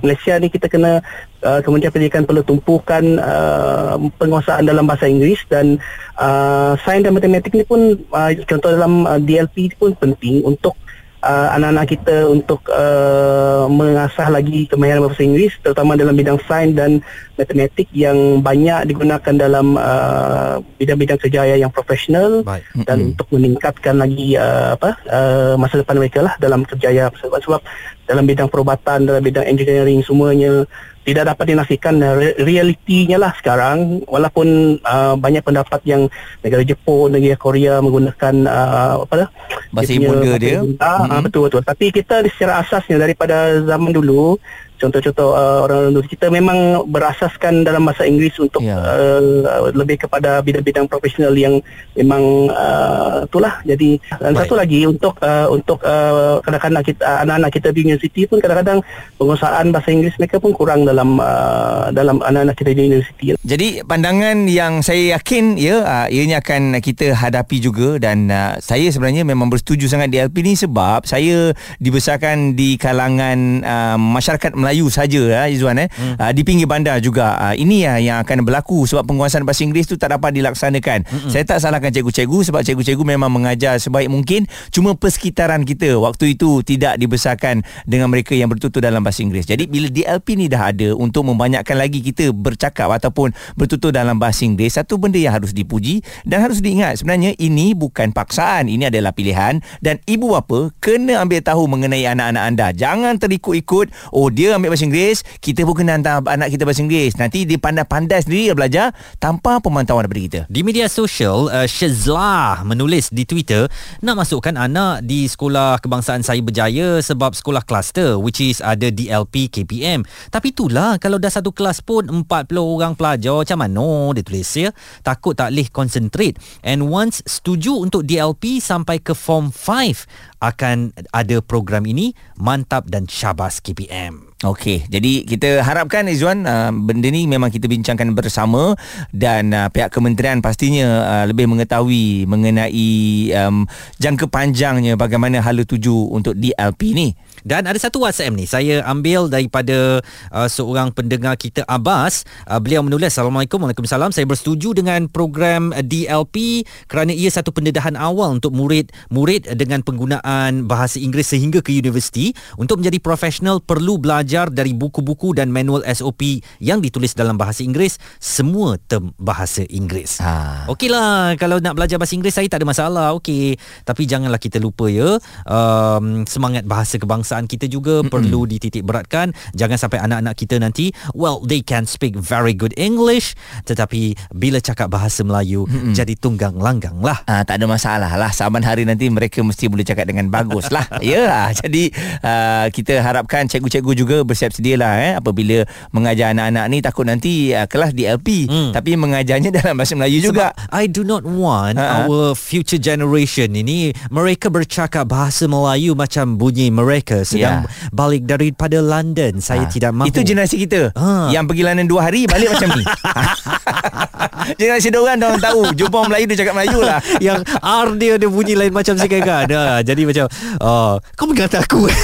Malaysia 0.00 0.34
ni 0.40 0.48
kita 0.48 0.66
kena 0.72 1.04
uh, 1.44 1.60
Kementerian 1.60 1.92
Pendidikan 1.92 2.24
perlu 2.24 2.42
tumpukan 2.42 3.04
uh, 3.20 4.00
penguasaan 4.16 4.64
dalam 4.64 4.88
bahasa 4.88 5.06
Inggeris 5.06 5.44
dan 5.52 5.76
uh, 6.16 6.74
sains 6.82 7.04
dan 7.04 7.12
matematik 7.12 7.52
ni 7.52 7.64
pun 7.68 7.94
uh, 8.10 8.30
contoh 8.48 8.72
dalam 8.72 9.04
uh, 9.04 9.20
DLP 9.20 9.76
pun 9.76 9.92
penting 9.94 10.42
untuk 10.42 10.74
uh, 11.22 11.48
anak-anak 11.54 11.86
kita 11.90 12.16
untuk 12.30 12.62
uh, 12.70 13.66
mengasah 13.66 14.28
lagi 14.30 14.66
kemahiran 14.70 15.06
bahasa 15.06 15.22
Inggeris 15.24 15.54
terutama 15.62 15.98
dalam 15.98 16.14
bidang 16.14 16.38
sains 16.46 16.74
dan 16.74 17.02
matematik 17.34 17.86
yang 17.94 18.42
banyak 18.42 18.90
digunakan 18.90 19.34
dalam 19.34 19.78
uh, 19.78 20.62
bidang-bidang 20.78 21.18
kerjaya 21.18 21.54
yang 21.58 21.70
profesional 21.70 22.42
Baik. 22.42 22.66
dan 22.86 22.96
mm-hmm. 22.98 23.10
untuk 23.14 23.26
meningkatkan 23.34 23.94
lagi 23.98 24.38
uh, 24.38 24.74
apa 24.78 24.90
uh, 25.10 25.54
masa 25.58 25.82
depan 25.82 25.98
mereka 25.98 26.20
lah 26.22 26.34
dalam 26.38 26.62
kerjaya 26.66 27.10
sebab, 27.18 27.40
sebab 27.42 27.60
dalam 28.08 28.24
bidang 28.24 28.48
perubatan 28.48 29.04
dalam 29.04 29.22
bidang 29.22 29.44
engineering 29.46 30.00
semuanya 30.02 30.64
tidak 31.08 31.32
dapat 31.32 31.56
dinafikan 31.56 31.96
uh, 32.04 32.20
realitinya 32.36 33.16
lah 33.16 33.32
sekarang 33.40 34.04
walaupun 34.04 34.76
uh, 34.84 35.16
banyak 35.16 35.40
pendapat 35.40 35.80
yang 35.88 36.12
negara 36.44 36.60
Jepun 36.60 37.16
negara 37.16 37.40
Korea 37.40 37.80
menggunakan 37.80 38.34
uh, 38.44 39.08
apa 39.08 39.14
dah 39.24 39.28
bahasa 39.72 39.96
ibu 39.96 40.12
dia, 40.20 40.36
dia. 40.36 40.60
Ah, 40.76 41.08
hmm. 41.08 41.24
betul 41.24 41.48
betul 41.48 41.64
tapi 41.64 41.88
kita 41.88 42.20
secara 42.28 42.60
asasnya 42.60 43.00
daripada 43.00 43.56
zaman 43.64 43.96
dulu 43.96 44.36
contoh-contoh 44.78 45.34
uh, 45.34 45.66
orang 45.66 45.90
Indonesia 45.90 46.14
kita 46.14 46.26
memang 46.30 46.86
berasaskan 46.86 47.66
dalam 47.66 47.82
bahasa 47.82 48.06
Inggeris 48.06 48.38
untuk 48.38 48.62
yeah. 48.62 48.78
uh, 48.78 49.68
lebih 49.74 50.06
kepada 50.06 50.38
bidang-bidang 50.40 50.86
profesional 50.86 51.34
yang 51.34 51.58
memang 51.98 52.48
uh, 52.54 53.26
itulah 53.26 53.58
jadi 53.66 53.98
dan 54.22 54.32
satu 54.38 54.54
lagi 54.54 54.86
untuk 54.86 55.18
uh, 55.18 55.50
untuk 55.50 55.82
uh, 55.82 56.38
kadang-kadang 56.46 56.84
kita 56.86 57.02
anak-anak 57.26 57.50
kita 57.50 57.68
di 57.74 57.80
universiti 57.82 58.30
pun 58.30 58.38
kadang-kadang 58.38 58.78
penguasaan 59.18 59.74
bahasa 59.74 59.90
Inggeris 59.90 60.14
mereka 60.22 60.38
pun 60.38 60.54
kurang 60.54 60.86
dalam 60.86 61.18
uh, 61.18 61.90
dalam 61.90 62.22
anak-anak 62.22 62.54
kita 62.54 62.70
di 62.70 62.82
universiti. 62.86 63.34
Jadi 63.42 63.82
pandangan 63.82 64.46
yang 64.46 64.80
saya 64.86 65.18
yakin 65.18 65.58
ya 65.58 65.82
uh, 65.82 66.06
ianya 66.06 66.38
akan 66.38 66.78
kita 66.78 67.18
hadapi 67.18 67.58
juga 67.58 67.98
dan 67.98 68.30
uh, 68.30 68.54
saya 68.62 68.86
sebenarnya 68.94 69.26
memang 69.26 69.50
bersetuju 69.50 69.90
sangat 69.90 70.14
di 70.14 70.22
LP 70.22 70.46
ni 70.46 70.54
sebab 70.54 71.02
saya 71.02 71.50
dibesarkan 71.82 72.54
di 72.54 72.78
kalangan 72.78 73.64
uh, 73.64 73.96
masyarakat 73.98 74.54
Melayu 74.54 74.67
Melayu 74.68 74.92
saja 74.92 75.22
ya 75.24 75.42
Izwan 75.48 75.80
eh. 75.80 75.88
Hmm. 75.96 76.20
uh, 76.20 76.32
di 76.36 76.44
pinggir 76.44 76.68
bandar 76.68 77.00
juga. 77.00 77.40
Uh, 77.40 77.56
ini 77.56 77.88
ya 77.88 77.96
yang 77.96 78.20
akan 78.20 78.44
berlaku 78.44 78.84
sebab 78.84 79.08
penguasaan 79.08 79.48
bahasa 79.48 79.64
Inggeris 79.64 79.88
tu 79.88 79.96
tak 79.96 80.12
dapat 80.12 80.36
dilaksanakan. 80.36 81.08
Hmm. 81.08 81.30
saya 81.32 81.48
tak 81.48 81.64
salahkan 81.64 81.88
cikgu-cikgu 81.88 82.52
sebab 82.52 82.60
cikgu-cikgu 82.60 83.00
memang 83.16 83.32
mengajar 83.32 83.80
sebaik 83.80 84.12
mungkin. 84.12 84.44
Cuma 84.68 84.92
persekitaran 84.92 85.64
kita 85.64 85.96
waktu 85.96 86.36
itu 86.36 86.60
tidak 86.60 87.00
dibesarkan 87.00 87.64
dengan 87.88 88.12
mereka 88.12 88.36
yang 88.36 88.52
bertutur 88.52 88.84
dalam 88.84 89.00
bahasa 89.00 89.24
Inggeris. 89.24 89.48
Jadi 89.48 89.64
bila 89.64 89.88
DLP 89.88 90.36
ni 90.36 90.52
dah 90.52 90.68
ada 90.68 90.92
untuk 90.92 91.24
membanyakkan 91.24 91.80
lagi 91.80 92.04
kita 92.04 92.28
bercakap 92.36 92.92
ataupun 92.92 93.32
bertutur 93.56 93.88
dalam 93.88 94.20
bahasa 94.20 94.44
Inggeris 94.44 94.76
satu 94.76 95.00
benda 95.00 95.16
yang 95.16 95.32
harus 95.32 95.56
dipuji 95.56 96.04
dan 96.28 96.44
harus 96.44 96.60
diingat. 96.60 97.00
Sebenarnya 97.00 97.32
ini 97.40 97.72
bukan 97.72 98.12
paksaan. 98.12 98.68
Ini 98.68 98.92
adalah 98.92 99.16
pilihan. 99.16 99.64
Dan 99.80 99.96
ibu 100.04 100.36
bapa 100.36 100.76
kena 100.76 101.24
ambil 101.24 101.40
tahu 101.40 101.64
mengenai 101.64 102.04
anak-anak 102.04 102.42
anda. 102.44 102.66
Jangan 102.76 103.16
terikut-ikut 103.16 104.12
oh 104.12 104.28
dia 104.28 104.57
ambil 104.58 104.74
bahasa 104.74 104.84
Inggeris 104.84 105.24
Kita 105.38 105.62
pun 105.64 105.74
kena 105.78 105.96
hantar 105.96 106.20
anak 106.26 106.52
kita 106.52 106.66
bahasa 106.66 106.82
Inggeris 106.82 107.16
Nanti 107.16 107.46
dia 107.46 107.56
pandai-pandai 107.56 108.26
sendiri 108.26 108.52
belajar 108.52 108.92
Tanpa 109.22 109.62
pemantauan 109.62 110.04
daripada 110.04 110.22
kita 110.22 110.40
Di 110.50 110.60
media 110.66 110.90
sosial, 110.90 111.48
uh, 111.48 111.64
Shazlah 111.64 112.66
menulis 112.66 113.08
di 113.14 113.24
Twitter 113.24 113.70
nak 114.02 114.24
masukkan 114.24 114.54
anak 114.56 115.06
di 115.06 115.28
sekolah 115.30 115.78
kebangsaan 115.78 116.26
saya 116.26 116.42
berjaya 116.42 116.98
sebab 116.98 117.36
sekolah 117.36 117.62
kluster 117.62 118.18
which 118.18 118.42
is 118.42 118.58
ada 118.64 118.90
DLP 118.90 119.48
KPM. 119.48 120.02
Tapi 120.28 120.50
itulah 120.50 120.98
kalau 120.98 121.16
dah 121.16 121.30
satu 121.30 121.54
kelas 121.54 121.80
pun 121.84 122.04
40 122.06 122.26
orang 122.58 122.92
pelajar 122.98 123.44
macam 123.44 123.58
mana 123.62 124.12
dia 124.16 124.22
tulis 124.24 124.50
ya. 124.54 124.68
Takut 125.04 125.38
tak 125.38 125.54
boleh 125.54 125.68
concentrate. 125.70 126.36
And 126.66 126.90
once 126.90 127.22
setuju 127.24 127.78
untuk 127.78 128.04
DLP 128.04 128.58
sampai 128.58 129.00
ke 129.00 129.14
form 129.14 129.54
5 129.54 130.42
akan 130.42 130.94
ada 131.14 131.36
program 131.42 131.86
ini 131.86 132.14
mantap 132.38 132.86
dan 132.90 133.06
syabas 133.06 133.58
KPM. 133.62 134.27
Okey, 134.38 134.86
jadi 134.86 135.26
kita 135.26 135.66
harapkan 135.66 136.06
Izwan 136.06 136.46
uh, 136.46 136.70
benda 136.70 137.10
ni 137.10 137.26
memang 137.26 137.50
kita 137.50 137.66
bincangkan 137.66 138.14
bersama 138.14 138.78
dan 139.10 139.50
uh, 139.50 139.66
pihak 139.66 139.90
kementerian 139.90 140.38
pastinya 140.38 140.86
uh, 141.02 141.24
lebih 141.26 141.50
mengetahui 141.50 142.22
mengenai 142.22 142.86
um, 143.34 143.66
jangka 143.98 144.30
panjangnya 144.30 144.94
bagaimana 144.94 145.42
hala 145.42 145.66
tuju 145.66 146.14
untuk 146.14 146.38
DLP 146.38 146.80
ni. 146.94 147.08
Dan 147.46 147.66
ada 147.68 147.76
satu 147.78 148.02
WhatsApp 148.02 148.34
ni 148.34 148.48
saya 148.48 148.82
ambil 148.86 149.30
daripada 149.30 150.02
uh, 150.32 150.48
seorang 150.48 150.90
pendengar 150.90 151.38
kita 151.38 151.62
Abbas. 151.66 152.26
Uh, 152.46 152.58
beliau 152.62 152.82
menulis 152.82 153.14
Assalamualaikum 153.14 153.62
Waalaikumsalam. 153.62 154.14
Saya 154.14 154.24
bersetuju 154.24 154.74
dengan 154.74 155.06
program 155.10 155.70
uh, 155.74 155.82
DLP 155.82 156.66
kerana 156.88 157.12
ia 157.12 157.28
satu 157.28 157.50
pendedahan 157.50 157.94
awal 157.98 158.38
untuk 158.38 158.54
murid-murid 158.54 159.52
dengan 159.54 159.84
penggunaan 159.84 160.64
bahasa 160.64 160.98
Inggeris 160.98 161.34
sehingga 161.34 161.60
ke 161.60 161.74
universiti. 161.74 162.32
Untuk 162.58 162.82
menjadi 162.82 162.98
profesional 163.02 163.62
perlu 163.62 163.98
belajar 164.00 164.48
dari 164.48 164.72
buku-buku 164.74 165.34
dan 165.34 165.50
manual 165.52 165.84
SOP 165.88 166.42
yang 166.62 166.80
ditulis 166.80 167.14
dalam 167.14 167.36
bahasa 167.36 167.62
Inggeris 167.62 168.00
semua 168.18 168.80
term 168.88 169.14
bahasa 169.20 169.62
Inggeris. 169.68 170.22
Ha. 170.22 170.66
Okeylah 170.70 171.36
kalau 171.36 171.60
nak 171.60 171.76
belajar 171.76 172.00
bahasa 172.00 172.16
Inggeris 172.16 172.36
saya 172.38 172.48
tak 172.50 172.64
ada 172.64 172.68
masalah. 172.68 173.06
Okey. 173.18 173.58
Tapi 173.84 174.02
janganlah 174.08 174.40
kita 174.40 174.56
lupa 174.60 174.88
ya 174.88 175.20
um, 175.44 176.24
semangat 176.24 176.64
bahasa 176.64 176.96
kebangsaan 176.96 177.27
kita 177.28 177.68
juga 177.68 178.00
Mm-mm. 178.00 178.12
perlu 178.12 178.48
dititik 178.48 178.84
beratkan. 178.84 179.36
Jangan 179.52 179.76
sampai 179.76 179.98
anak-anak 180.00 180.34
kita 180.38 180.56
nanti 180.56 180.90
well 181.12 181.42
they 181.44 181.60
can 181.60 181.84
speak 181.84 182.16
very 182.16 182.56
good 182.56 182.72
English 182.80 183.36
tetapi 183.64 184.16
bila 184.32 184.62
cakap 184.62 184.88
bahasa 184.88 185.20
Melayu 185.20 185.68
Mm-mm. 185.68 185.92
jadi 185.92 186.14
tunggang 186.16 186.56
langgang 186.56 186.98
lah. 187.04 187.20
Ah 187.28 187.42
tak 187.44 187.60
ada 187.60 187.66
masalah 187.68 188.14
lah. 188.16 188.30
Saban 188.32 188.62
hari 188.64 188.88
nanti 188.88 189.08
mereka 189.08 189.40
mesti 189.42 189.68
boleh 189.68 189.84
cakap 189.84 190.08
dengan 190.08 190.28
bagus 190.28 190.68
lah. 190.72 190.84
ya. 191.04 191.50
Jadi 191.52 191.90
uh, 192.22 192.66
kita 192.70 193.00
harapkan 193.00 193.46
cikgu-cikgu 193.48 193.92
juga 193.94 194.16
bersiap 194.22 194.52
sedialah 194.52 194.92
eh 195.00 195.12
apabila 195.18 195.64
mengajar 195.90 196.32
anak-anak 196.32 196.64
ni 196.70 196.78
takut 196.80 197.04
nanti 197.08 197.52
uh, 197.52 197.66
kelas 197.66 197.92
di 197.96 198.04
LP 198.06 198.46
mm. 198.48 198.70
tapi 198.76 198.94
mengajarnya 198.94 199.50
dalam 199.58 199.74
bahasa 199.78 199.94
Melayu 199.96 200.18
Sebab 200.22 200.26
juga. 200.28 200.46
I 200.70 200.86
do 200.86 201.02
not 201.02 201.24
want 201.24 201.80
Ha-ha. 201.80 202.06
our 202.06 202.32
future 202.36 202.80
generation 202.80 203.52
ini 203.56 203.90
mereka 204.12 204.52
bercakap 204.52 205.10
bahasa 205.10 205.48
Melayu 205.50 205.96
macam 205.98 206.38
bunyi 206.38 206.70
mereka 206.70 207.17
sedang 207.22 207.64
Ya. 207.64 207.90
balik 207.90 208.22
daripada 208.24 208.78
London. 208.78 209.38
Saya 209.38 209.64
Ah, 209.64 209.70
tidak 209.70 209.90
mahu. 209.92 210.06
Itu 210.06 210.20
generasi 210.20 210.56
kita 210.58 210.90
Ah. 210.92 211.28
Yang 211.28 211.44
pergi 211.46 211.62
London 211.62 211.86
dua 211.86 212.00
hari 212.02 212.24
Balik 212.24 212.48
macam 212.50 212.68
ni 212.72 212.84
Generasi 214.58 214.88
dia 214.88 214.98
orang 214.98 215.16
Dah 215.16 215.26
orang 215.28 215.42
tahu 215.42 215.60
Jumpa 215.74 215.96
orang 215.96 216.10
Melayu 216.10 216.26
Dia 216.26 216.38
cakap 216.38 216.54
Melayu 216.54 216.78
lah 216.80 216.98
yang 217.24 217.38
R 217.58 217.88
dia 217.94 218.14
dia 218.16 218.28
bunyi 218.28 218.54
lain 218.54 218.70
macam 218.70 218.94
sikit 218.94 219.20
kan. 219.20 219.46
Ha, 219.46 219.82
jadi 219.82 220.02
macam 220.04 220.24
uh, 220.58 220.94
kau 221.14 221.26
mengata 221.26 221.60
aku. 221.60 221.86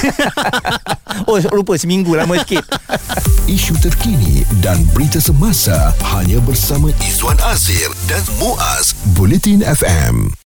Oh 1.25 1.39
lupa 1.49 1.79
seminggu 1.79 2.11
lama 2.11 2.35
sikit 2.37 2.59
Isu 3.45 3.79
terkini 3.79 4.43
dan 4.59 4.83
berita 4.91 5.17
semasa 5.17 5.95
hanya 6.11 6.43
bersama 6.43 6.91
Izwan 6.99 7.39
Azir 7.41 7.87
dan 8.05 8.19
Muaz 8.37 8.91
Bulletin 9.15 9.63
FM. 9.63 10.35